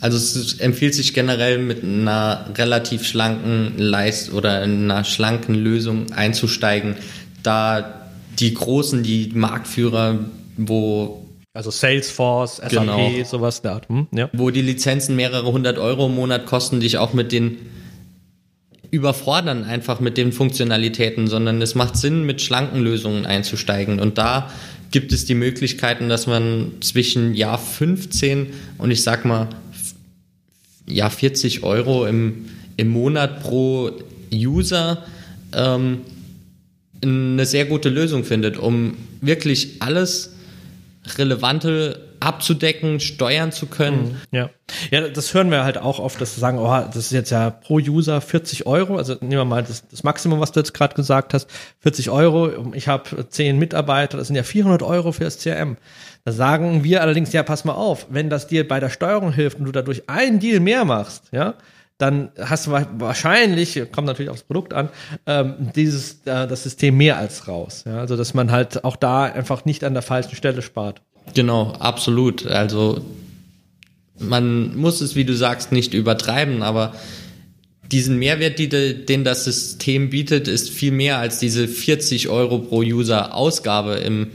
Also 0.00 0.16
es 0.16 0.54
empfiehlt 0.58 0.94
sich 0.94 1.14
generell 1.14 1.58
mit 1.58 1.84
einer 1.84 2.46
relativ 2.56 3.04
schlanken 3.04 3.78
Leist 3.78 4.32
oder 4.32 4.62
einer 4.62 5.04
schlanken 5.04 5.54
Lösung 5.54 6.12
einzusteigen, 6.12 6.96
da 7.42 8.08
die 8.38 8.54
großen, 8.54 9.02
die 9.02 9.30
Marktführer, 9.34 10.18
wo 10.56 11.18
also 11.54 11.70
Salesforce, 11.70 12.56
SAP, 12.56 12.70
genau. 12.70 13.10
sowas 13.24 13.60
da, 13.60 13.82
hm, 13.86 14.08
ja. 14.10 14.30
wo 14.32 14.50
die 14.50 14.62
Lizenzen 14.62 15.16
mehrere 15.16 15.52
hundert 15.52 15.78
Euro 15.78 16.06
im 16.06 16.14
Monat 16.14 16.46
kosten, 16.46 16.80
dich 16.80 16.96
auch 16.96 17.12
mit 17.12 17.30
den 17.30 17.58
überfordern 18.90 19.64
einfach 19.64 20.00
mit 20.00 20.18
den 20.18 20.32
Funktionalitäten, 20.32 21.26
sondern 21.26 21.62
es 21.62 21.74
macht 21.74 21.96
Sinn, 21.96 22.24
mit 22.24 22.42
schlanken 22.42 22.80
Lösungen 22.82 23.24
einzusteigen. 23.24 24.00
Und 24.00 24.18
da 24.18 24.50
gibt 24.90 25.12
es 25.12 25.24
die 25.24 25.34
Möglichkeiten, 25.34 26.10
dass 26.10 26.26
man 26.26 26.72
zwischen 26.80 27.34
Jahr 27.34 27.58
15 27.58 28.52
und 28.76 28.90
ich 28.90 29.02
sag 29.02 29.24
mal 29.24 29.48
ja, 30.92 31.10
40 31.10 31.62
Euro 31.62 32.06
im, 32.06 32.46
im 32.76 32.88
Monat 32.88 33.42
pro 33.42 33.90
User 34.32 35.04
ähm, 35.52 36.02
eine 37.02 37.46
sehr 37.46 37.64
gute 37.64 37.88
Lösung 37.88 38.24
findet, 38.24 38.56
um 38.56 38.96
wirklich 39.20 39.80
alles 39.80 40.34
Relevante 41.18 42.11
abzudecken, 42.26 43.00
steuern 43.00 43.52
zu 43.52 43.66
können. 43.66 44.20
Mhm, 44.30 44.36
ja. 44.36 44.50
ja, 44.90 45.08
das 45.08 45.34
hören 45.34 45.50
wir 45.50 45.64
halt 45.64 45.78
auch 45.78 45.98
oft, 45.98 46.20
dass 46.20 46.34
sie 46.34 46.40
sagen, 46.40 46.58
oh, 46.58 46.84
das 46.86 46.96
ist 46.96 47.12
jetzt 47.12 47.30
ja 47.30 47.50
pro 47.50 47.74
User 47.74 48.20
40 48.20 48.66
Euro. 48.66 48.96
Also 48.96 49.14
nehmen 49.14 49.32
wir 49.32 49.44
mal 49.44 49.62
das, 49.62 49.88
das 49.88 50.02
Maximum, 50.02 50.40
was 50.40 50.52
du 50.52 50.60
jetzt 50.60 50.72
gerade 50.72 50.94
gesagt 50.94 51.34
hast, 51.34 51.50
40 51.80 52.10
Euro. 52.10 52.72
Ich 52.74 52.88
habe 52.88 53.28
10 53.28 53.58
Mitarbeiter, 53.58 54.18
das 54.18 54.28
sind 54.28 54.36
ja 54.36 54.42
400 54.42 54.82
Euro 54.82 55.12
für 55.12 55.24
das 55.24 55.38
CRM. 55.38 55.76
Da 56.24 56.32
sagen 56.32 56.84
wir 56.84 57.02
allerdings, 57.02 57.32
ja, 57.32 57.42
pass 57.42 57.64
mal 57.64 57.74
auf, 57.74 58.06
wenn 58.10 58.30
das 58.30 58.46
dir 58.46 58.66
bei 58.66 58.78
der 58.78 58.90
Steuerung 58.90 59.32
hilft 59.32 59.58
und 59.58 59.64
du 59.64 59.72
dadurch 59.72 60.08
einen 60.08 60.38
Deal 60.38 60.60
mehr 60.60 60.84
machst, 60.84 61.24
ja, 61.32 61.54
dann 61.98 62.30
hast 62.38 62.66
du 62.66 62.72
wahrscheinlich, 62.72 63.80
kommt 63.92 64.06
natürlich 64.06 64.30
aufs 64.30 64.42
Produkt 64.42 64.74
an, 64.74 64.88
ähm, 65.26 65.70
dieses, 65.76 66.22
äh, 66.24 66.48
das 66.48 66.64
System 66.64 66.96
mehr 66.96 67.16
als 67.16 67.46
raus. 67.46 67.84
Ja? 67.86 67.98
Also, 67.98 68.16
dass 68.16 68.34
man 68.34 68.50
halt 68.50 68.84
auch 68.84 68.96
da 68.96 69.24
einfach 69.24 69.64
nicht 69.64 69.84
an 69.84 69.94
der 69.94 70.02
falschen 70.02 70.34
Stelle 70.34 70.62
spart. 70.62 71.02
Genau, 71.34 71.72
absolut. 71.78 72.46
Also, 72.46 73.00
man 74.18 74.76
muss 74.76 75.00
es, 75.00 75.16
wie 75.16 75.24
du 75.24 75.34
sagst, 75.34 75.72
nicht 75.72 75.94
übertreiben, 75.94 76.62
aber 76.62 76.94
diesen 77.90 78.18
Mehrwert, 78.18 78.58
den 78.58 79.24
das 79.24 79.44
System 79.44 80.10
bietet, 80.10 80.48
ist 80.48 80.70
viel 80.70 80.92
mehr 80.92 81.18
als 81.18 81.38
diese 81.38 81.68
40 81.68 82.28
Euro 82.28 82.58
pro 82.58 82.78
User 82.78 83.34
Ausgabe 83.34 83.94
im 83.96 84.28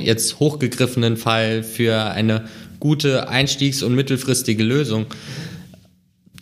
jetzt 0.00 0.38
hochgegriffenen 0.38 1.16
Fall 1.16 1.62
für 1.62 2.12
eine 2.12 2.44
gute 2.80 3.28
Einstiegs- 3.28 3.82
und 3.82 3.94
mittelfristige 3.94 4.62
Lösung. 4.62 5.06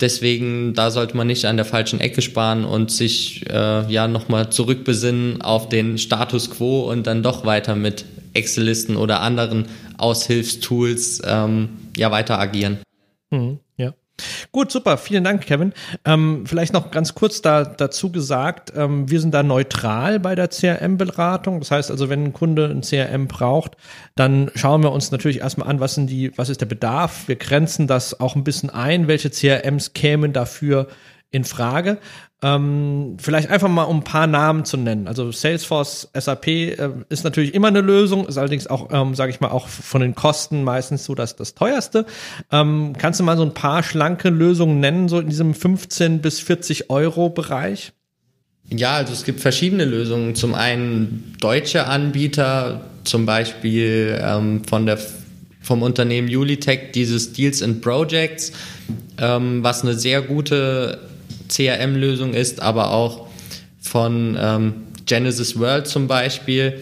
Deswegen, 0.01 0.73
da 0.75 0.91
sollte 0.91 1.17
man 1.17 1.27
nicht 1.27 1.45
an 1.45 1.57
der 1.57 1.67
falschen 1.67 2.01
Ecke 2.01 2.23
sparen 2.23 2.65
und 2.65 2.91
sich 2.91 3.45
äh, 3.51 3.91
ja 3.93 4.09
nochmal 4.09 4.51
zurückbesinnen 4.51 5.43
auf 5.43 5.69
den 5.69 5.99
Status 5.99 6.51
quo 6.51 6.91
und 6.91 7.07
dann 7.07 7.23
doch 7.23 7.45
weiter 7.45 7.77
mit 7.77 8.05
Excel-Listen 8.35 8.97
oder 8.97 9.21
anderen 9.21 9.67
Aushilfstools 9.99 11.23
ähm, 11.25 11.71
ja 11.97 12.11
weiter 12.11 12.39
agieren. 12.39 12.79
Mhm, 13.31 13.61
ja. 13.77 13.95
Gut, 14.53 14.71
super. 14.71 14.99
Vielen 14.99 15.25
Dank, 15.25 15.43
Kevin. 15.43 15.73
Ähm, 16.05 16.45
vielleicht 16.47 16.73
noch 16.73 16.91
ganz 16.91 17.15
kurz 17.15 17.43
da, 17.43 17.65
dazu 17.65 18.13
gesagt, 18.13 18.73
ähm, 18.77 19.11
wir 19.11 19.21
sind 19.21 19.33
da 19.33 19.43
neutral 19.43 20.21
bei 20.21 20.35
der 20.35 20.49
CRM-Beratung. 20.49 21.61
Das 21.61 21.71
heißt 21.71 21.91
also, 21.91 22.09
wenn 22.09 22.25
ein 22.25 22.33
Kunde 22.33 22.67
ein 22.67 22.83
CRM 22.83 23.29
braucht, 23.29 23.77
dann 24.17 24.51
schauen 24.55 24.83
wir 24.83 24.93
uns 24.93 25.11
natürlich 25.11 25.41
erstmal 25.41 25.69
an, 25.69 25.81
was, 25.81 25.95
sind 25.95 26.09
die, 26.09 26.37
was 26.37 26.49
ist 26.49 26.61
der 26.61 26.67
Bedarf. 26.67 27.29
Wir 27.29 27.37
grenzen 27.37 27.87
das 27.87 28.21
auch 28.21 28.37
ein 28.37 28.45
bisschen 28.45 28.71
ein, 28.71 29.09
welche 29.09 29.31
CRMs 29.31 29.93
kämen 29.93 30.33
dafür 30.33 30.89
in 31.31 31.45
Frage. 31.45 31.99
Ähm, 32.43 33.19
vielleicht 33.21 33.51
einfach 33.51 33.69
mal 33.69 33.83
um 33.85 33.99
ein 33.99 34.05
paar 34.05 34.27
Namen 34.27 34.65
zu 34.65 34.79
nennen. 34.79 35.07
Also 35.07 35.31
Salesforce, 35.31 36.09
SAP 36.15 36.47
äh, 36.47 36.91
ist 37.11 37.23
natürlich 37.23 37.53
immer 37.55 37.69
eine 37.69 37.83
Lösung, 37.83 38.27
ist 38.27 38.39
allerdings 38.39 38.67
auch, 38.67 38.89
ähm, 38.93 39.15
sage 39.15 39.31
ich 39.31 39.41
mal, 39.41 39.51
auch 39.51 39.69
von 39.69 40.01
den 40.01 40.15
Kosten 40.15 40.65
meistens 40.65 41.05
so 41.05 41.15
das, 41.15 41.37
das 41.37 41.55
teuerste. 41.55 42.07
Ähm, 42.51 42.95
kannst 42.97 43.21
du 43.21 43.25
mal 43.25 43.37
so 43.37 43.43
ein 43.43 43.53
paar 43.53 43.83
schlanke 43.83 44.31
Lösungen 44.31 44.81
nennen, 44.81 45.09
so 45.09 45.21
in 45.21 45.29
diesem 45.29 45.53
15 45.53 46.23
bis 46.23 46.41
40 46.41 46.89
Euro 46.89 47.29
Bereich? 47.29 47.93
Ja, 48.71 48.95
also 48.95 49.13
es 49.13 49.25
gibt 49.25 49.41
verschiedene 49.41 49.85
Lösungen. 49.85 50.35
Zum 50.35 50.55
einen 50.55 51.35
deutsche 51.41 51.89
Anbieter, 51.89 52.83
zum 53.05 53.27
Beispiel 53.27 54.19
ähm, 54.23 54.65
von 54.65 54.87
der 54.87 54.99
vom 55.63 55.83
Unternehmen 55.83 56.29
Julitech 56.29 56.93
dieses 56.93 57.35
Deals 57.35 57.63
and 57.63 57.83
Projects, 57.83 58.53
ähm, 59.19 59.63
was 59.63 59.83
eine 59.83 59.93
sehr 59.93 60.23
gute 60.23 61.10
CRM-Lösung 61.51 62.35
ist, 62.35 62.63
aber 62.63 62.93
auch 62.93 63.27
von 63.81 64.37
ähm, 64.41 64.75
Genesis 65.07 65.59
World 65.59 65.87
zum 65.87 66.07
Beispiel. 66.07 66.81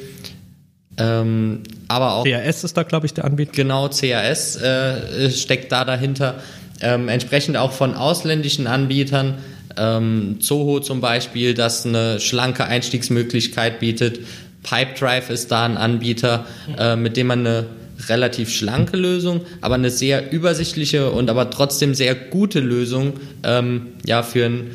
Ähm, 0.98 1.62
aber 1.88 2.14
auch 2.14 2.24
CRS 2.24 2.64
ist 2.64 2.76
da, 2.76 2.83
glaube 2.83 3.07
ich, 3.07 3.14
der 3.14 3.24
Anbieter. 3.24 3.52
Genau, 3.52 3.88
CRS 3.88 4.57
äh, 4.57 5.31
steckt 5.31 5.72
da 5.72 5.85
dahinter. 5.85 6.40
Ähm, 6.81 7.09
entsprechend 7.09 7.57
auch 7.57 7.72
von 7.72 7.94
ausländischen 7.94 8.66
Anbietern. 8.66 9.38
Ähm, 9.76 10.38
Zoho 10.40 10.81
zum 10.81 11.00
Beispiel, 11.00 11.54
das 11.54 11.87
eine 11.87 12.20
schlanke 12.20 12.64
Einstiegsmöglichkeit 12.64 13.81
bietet. 13.81 14.20
Pipedrive 14.62 15.33
ist 15.33 15.50
da 15.50 15.64
ein 15.64 15.76
Anbieter, 15.76 16.46
äh, 16.76 16.96
mit 16.96 17.16
dem 17.16 17.28
man 17.28 17.46
eine 17.46 17.66
relativ 18.06 18.50
schlanke 18.50 18.96
Lösung, 18.96 19.42
aber 19.61 19.74
eine 19.74 19.90
sehr 19.90 20.32
übersichtliche 20.32 21.11
und 21.11 21.30
aber 21.30 21.50
trotzdem 21.50 21.94
sehr 21.94 22.14
gute 22.14 22.61
Lösung 22.61 23.14
ähm, 23.42 23.88
ja, 24.04 24.22
für 24.22 24.46
einen 24.46 24.70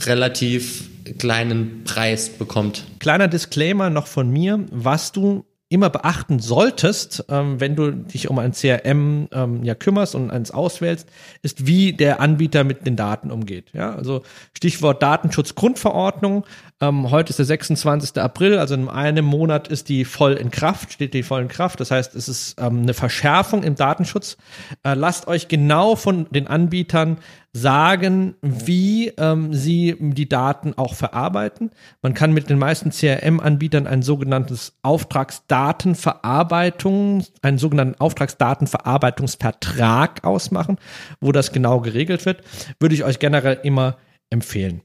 relativ 0.00 0.88
kleinen 1.18 1.82
Preis 1.84 2.30
bekommt. 2.30 2.84
Kleiner 2.98 3.28
Disclaimer 3.28 3.90
noch 3.90 4.06
von 4.06 4.30
mir, 4.30 4.64
was 4.70 5.12
du 5.12 5.44
immer 5.70 5.90
beachten 5.90 6.38
solltest, 6.38 7.26
ähm, 7.28 7.60
wenn 7.60 7.76
du 7.76 7.90
dich 7.90 8.30
um 8.30 8.38
ein 8.38 8.52
CRM 8.52 9.28
ähm, 9.32 9.64
ja 9.64 9.74
kümmerst 9.74 10.14
und 10.14 10.30
eins 10.30 10.50
auswählst, 10.50 11.08
ist, 11.42 11.66
wie 11.66 11.92
der 11.92 12.20
Anbieter 12.20 12.64
mit 12.64 12.86
den 12.86 12.96
Daten 12.96 13.30
umgeht. 13.30 13.66
Ja, 13.74 13.94
also 13.94 14.22
Stichwort 14.56 15.02
Datenschutzgrundverordnung. 15.02 16.46
Ähm, 16.80 17.10
heute 17.10 17.30
ist 17.30 17.38
der 17.38 17.46
26. 17.46 18.16
April, 18.20 18.58
also 18.58 18.74
in 18.74 18.88
einem 18.88 19.26
Monat 19.26 19.68
ist 19.68 19.90
die 19.90 20.06
voll 20.06 20.34
in 20.34 20.50
Kraft, 20.50 20.92
steht 20.94 21.12
die 21.12 21.22
voll 21.22 21.42
in 21.42 21.48
Kraft. 21.48 21.80
Das 21.80 21.90
heißt, 21.90 22.14
es 22.14 22.28
ist 22.28 22.56
ähm, 22.58 22.82
eine 22.82 22.94
Verschärfung 22.94 23.62
im 23.62 23.74
Datenschutz. 23.74 24.38
Äh, 24.84 24.94
lasst 24.94 25.28
euch 25.28 25.48
genau 25.48 25.96
von 25.96 26.28
den 26.30 26.46
Anbietern 26.46 27.18
sagen, 27.60 28.36
wie 28.42 29.08
ähm, 29.18 29.52
sie 29.52 29.96
die 29.98 30.28
Daten 30.28 30.74
auch 30.76 30.94
verarbeiten. 30.94 31.70
Man 32.02 32.14
kann 32.14 32.32
mit 32.32 32.48
den 32.50 32.58
meisten 32.58 32.90
CRM-Anbietern 32.90 33.86
ein 33.86 34.02
sogenanntes 34.02 34.76
Auftragsdatenverarbeitung, 34.82 37.24
einen 37.42 37.58
sogenannten 37.58 38.00
Auftragsdatenverarbeitungsvertrag 38.00 40.24
ausmachen, 40.24 40.78
wo 41.20 41.32
das 41.32 41.52
genau 41.52 41.80
geregelt 41.80 42.24
wird. 42.26 42.42
Würde 42.80 42.94
ich 42.94 43.04
euch 43.04 43.18
generell 43.18 43.58
immer 43.62 43.96
empfehlen. 44.30 44.82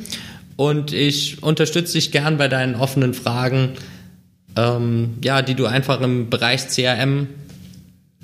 und 0.56 0.94
ich 0.94 1.42
unterstütze 1.42 1.94
dich 1.94 2.12
gern 2.12 2.38
bei 2.38 2.48
deinen 2.48 2.76
offenen 2.76 3.14
Fragen, 3.14 3.74
ähm, 4.56 5.18
ja, 5.24 5.42
die 5.42 5.56
du 5.56 5.66
einfach 5.66 6.02
im 6.02 6.30
Bereich 6.30 6.68
CRM 6.68 7.28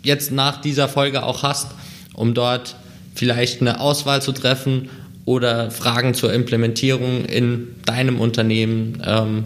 jetzt 0.03 0.31
nach 0.31 0.61
dieser 0.61 0.87
Folge 0.87 1.23
auch 1.23 1.43
hast, 1.43 1.71
um 2.13 2.33
dort 2.33 2.75
vielleicht 3.15 3.61
eine 3.61 3.79
Auswahl 3.79 4.21
zu 4.21 4.31
treffen 4.31 4.89
oder 5.25 5.71
Fragen 5.71 6.13
zur 6.13 6.33
Implementierung 6.33 7.25
in 7.25 7.75
deinem 7.85 8.19
Unternehmen 8.19 9.01
ähm, 9.05 9.45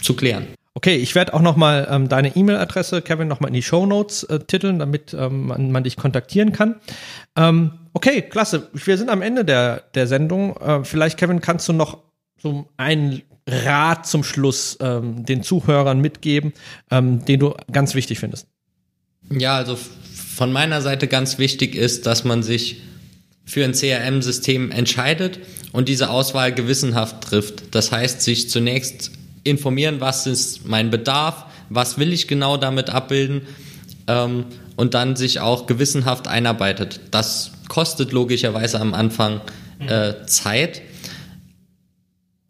zu 0.00 0.14
klären. 0.14 0.46
Okay, 0.74 0.96
ich 0.96 1.14
werde 1.14 1.34
auch 1.34 1.42
nochmal 1.42 1.86
ähm, 1.90 2.08
deine 2.08 2.34
E-Mail-Adresse, 2.34 3.02
Kevin, 3.02 3.28
nochmal 3.28 3.48
in 3.48 3.54
die 3.54 3.62
Show 3.62 3.84
Notes 3.84 4.24
äh, 4.24 4.38
titeln, 4.40 4.78
damit 4.78 5.12
ähm, 5.12 5.48
man, 5.48 5.70
man, 5.70 5.84
dich 5.84 5.96
kontaktieren 5.96 6.52
kann. 6.52 6.76
Ähm, 7.36 7.72
okay, 7.92 8.22
klasse. 8.22 8.68
Wir 8.72 8.96
sind 8.96 9.10
am 9.10 9.20
Ende 9.20 9.44
der, 9.44 9.82
der 9.94 10.06
Sendung. 10.06 10.56
Äh, 10.56 10.84
vielleicht, 10.84 11.18
Kevin, 11.18 11.42
kannst 11.42 11.68
du 11.68 11.74
noch 11.74 11.98
so 12.38 12.68
einen 12.78 13.20
Rat 13.46 14.06
zum 14.06 14.24
Schluss 14.24 14.78
ähm, 14.80 15.26
den 15.26 15.42
Zuhörern 15.42 16.00
mitgeben, 16.00 16.54
ähm, 16.90 17.24
den 17.24 17.40
du 17.40 17.54
ganz 17.70 17.94
wichtig 17.94 18.18
findest? 18.18 18.46
Ja, 19.30 19.56
also 19.56 19.76
von 19.76 20.52
meiner 20.52 20.80
Seite 20.80 21.06
ganz 21.06 21.38
wichtig 21.38 21.74
ist, 21.74 22.06
dass 22.06 22.24
man 22.24 22.42
sich 22.42 22.82
für 23.44 23.64
ein 23.64 23.74
CRM-System 23.74 24.70
entscheidet 24.70 25.40
und 25.72 25.88
diese 25.88 26.08
Auswahl 26.10 26.52
gewissenhaft 26.52 27.22
trifft. 27.22 27.74
Das 27.74 27.92
heißt, 27.92 28.22
sich 28.22 28.48
zunächst 28.48 29.10
informieren, 29.44 30.00
was 30.00 30.26
ist 30.26 30.66
mein 30.66 30.90
Bedarf, 30.90 31.46
was 31.68 31.98
will 31.98 32.12
ich 32.12 32.28
genau 32.28 32.56
damit 32.56 32.90
abbilden 32.90 33.42
ähm, 34.06 34.44
und 34.76 34.94
dann 34.94 35.16
sich 35.16 35.40
auch 35.40 35.66
gewissenhaft 35.66 36.28
einarbeitet. 36.28 37.00
Das 37.10 37.52
kostet 37.68 38.12
logischerweise 38.12 38.80
am 38.80 38.94
Anfang 38.94 39.40
äh, 39.86 40.26
Zeit, 40.26 40.82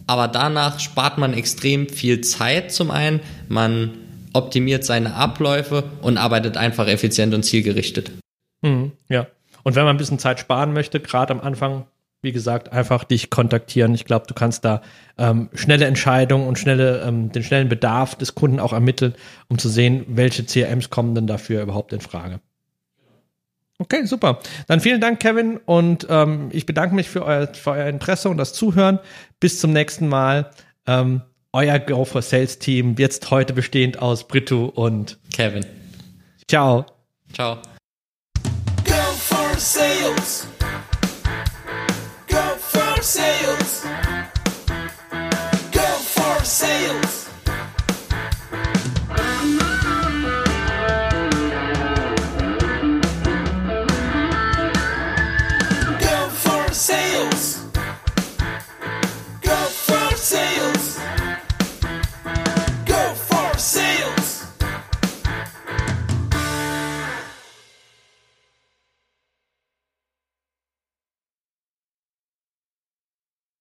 aber 0.07 0.29
danach 0.29 0.81
spart 0.81 1.19
man 1.19 1.33
extrem 1.33 1.89
viel 1.89 2.21
Zeit 2.21 2.73
zum 2.73 2.91
einen, 2.91 3.21
man 3.49 3.93
optimiert 4.33 4.85
seine 4.85 5.15
Abläufe 5.15 5.85
und 6.03 6.19
arbeitet 6.19 6.57
einfach 6.57 6.89
effizient 6.89 7.35
und 7.35 7.45
zielgerichtet. 7.45 8.13
Mhm, 8.63 8.93
ja. 9.09 9.27
Und 9.63 9.77
wenn 9.77 9.85
man 9.85 9.95
ein 9.95 9.99
bisschen 9.99 10.19
Zeit 10.19 10.41
sparen 10.41 10.73
möchte, 10.73 11.01
gerade 11.01 11.33
am 11.33 11.41
Anfang, 11.41 11.87
wie 12.23 12.33
gesagt, 12.33 12.73
einfach 12.73 13.05
dich 13.05 13.31
kontaktieren. 13.31 13.95
Ich 13.95 14.05
glaube, 14.05 14.27
du 14.27 14.35
kannst 14.35 14.65
da 14.65 14.81
ähm, 15.19 15.51
schnelle 15.53 15.85
Entscheidungen 15.87 16.47
und 16.47 16.59
schnelle, 16.59 17.03
ähm, 17.03 17.33
den 17.33 17.43
schnellen 17.43 17.69
Bedarf 17.69 18.15
des 18.15 18.35
Kunden 18.35 18.61
auch 18.61 18.73
ermitteln, 18.73 19.15
um 19.49 19.59
zu 19.59 19.69
sehen, 19.69 20.05
welche 20.09 20.47
CRMs 20.47 20.89
kommen 20.89 21.15
denn 21.15 21.27
dafür 21.27 21.63
überhaupt 21.63 21.93
in 21.93 22.01
Frage. 22.01 22.41
Okay, 23.79 24.07
super. 24.07 24.39
Dann 24.69 24.81
vielen 24.81 25.01
Dank, 25.01 25.19
Kevin, 25.19 25.57
und 25.57 26.07
ähm, 26.09 26.51
ich 26.53 26.67
bedanke 26.67 26.95
mich 26.95 27.09
für 27.09 27.25
euer, 27.25 27.53
für 27.53 27.73
euer 27.73 27.89
Interesse 27.89 28.29
und 28.29 28.37
das 28.37 28.53
Zuhören. 28.53 29.01
Bis 29.41 29.59
zum 29.59 29.73
nächsten 29.73 30.09
Mal. 30.09 30.51
Ähm, 30.87 31.23
euer 31.53 31.79
Go 31.81 32.05
for 32.05 32.23
Sales 32.23 32.59
Team, 32.59 32.95
jetzt 32.97 33.31
heute 33.31 33.53
bestehend 33.53 34.01
aus 34.01 34.27
Brito 34.27 34.67
und 34.67 35.19
Kevin. 35.35 35.67
Ciao. 36.49 36.87
Ciao. 37.33 37.59
Go 38.85 38.95
for 39.19 39.59
sales. 39.59 39.59
Go 39.59 39.59
for 39.59 39.59
sales. 39.59 39.92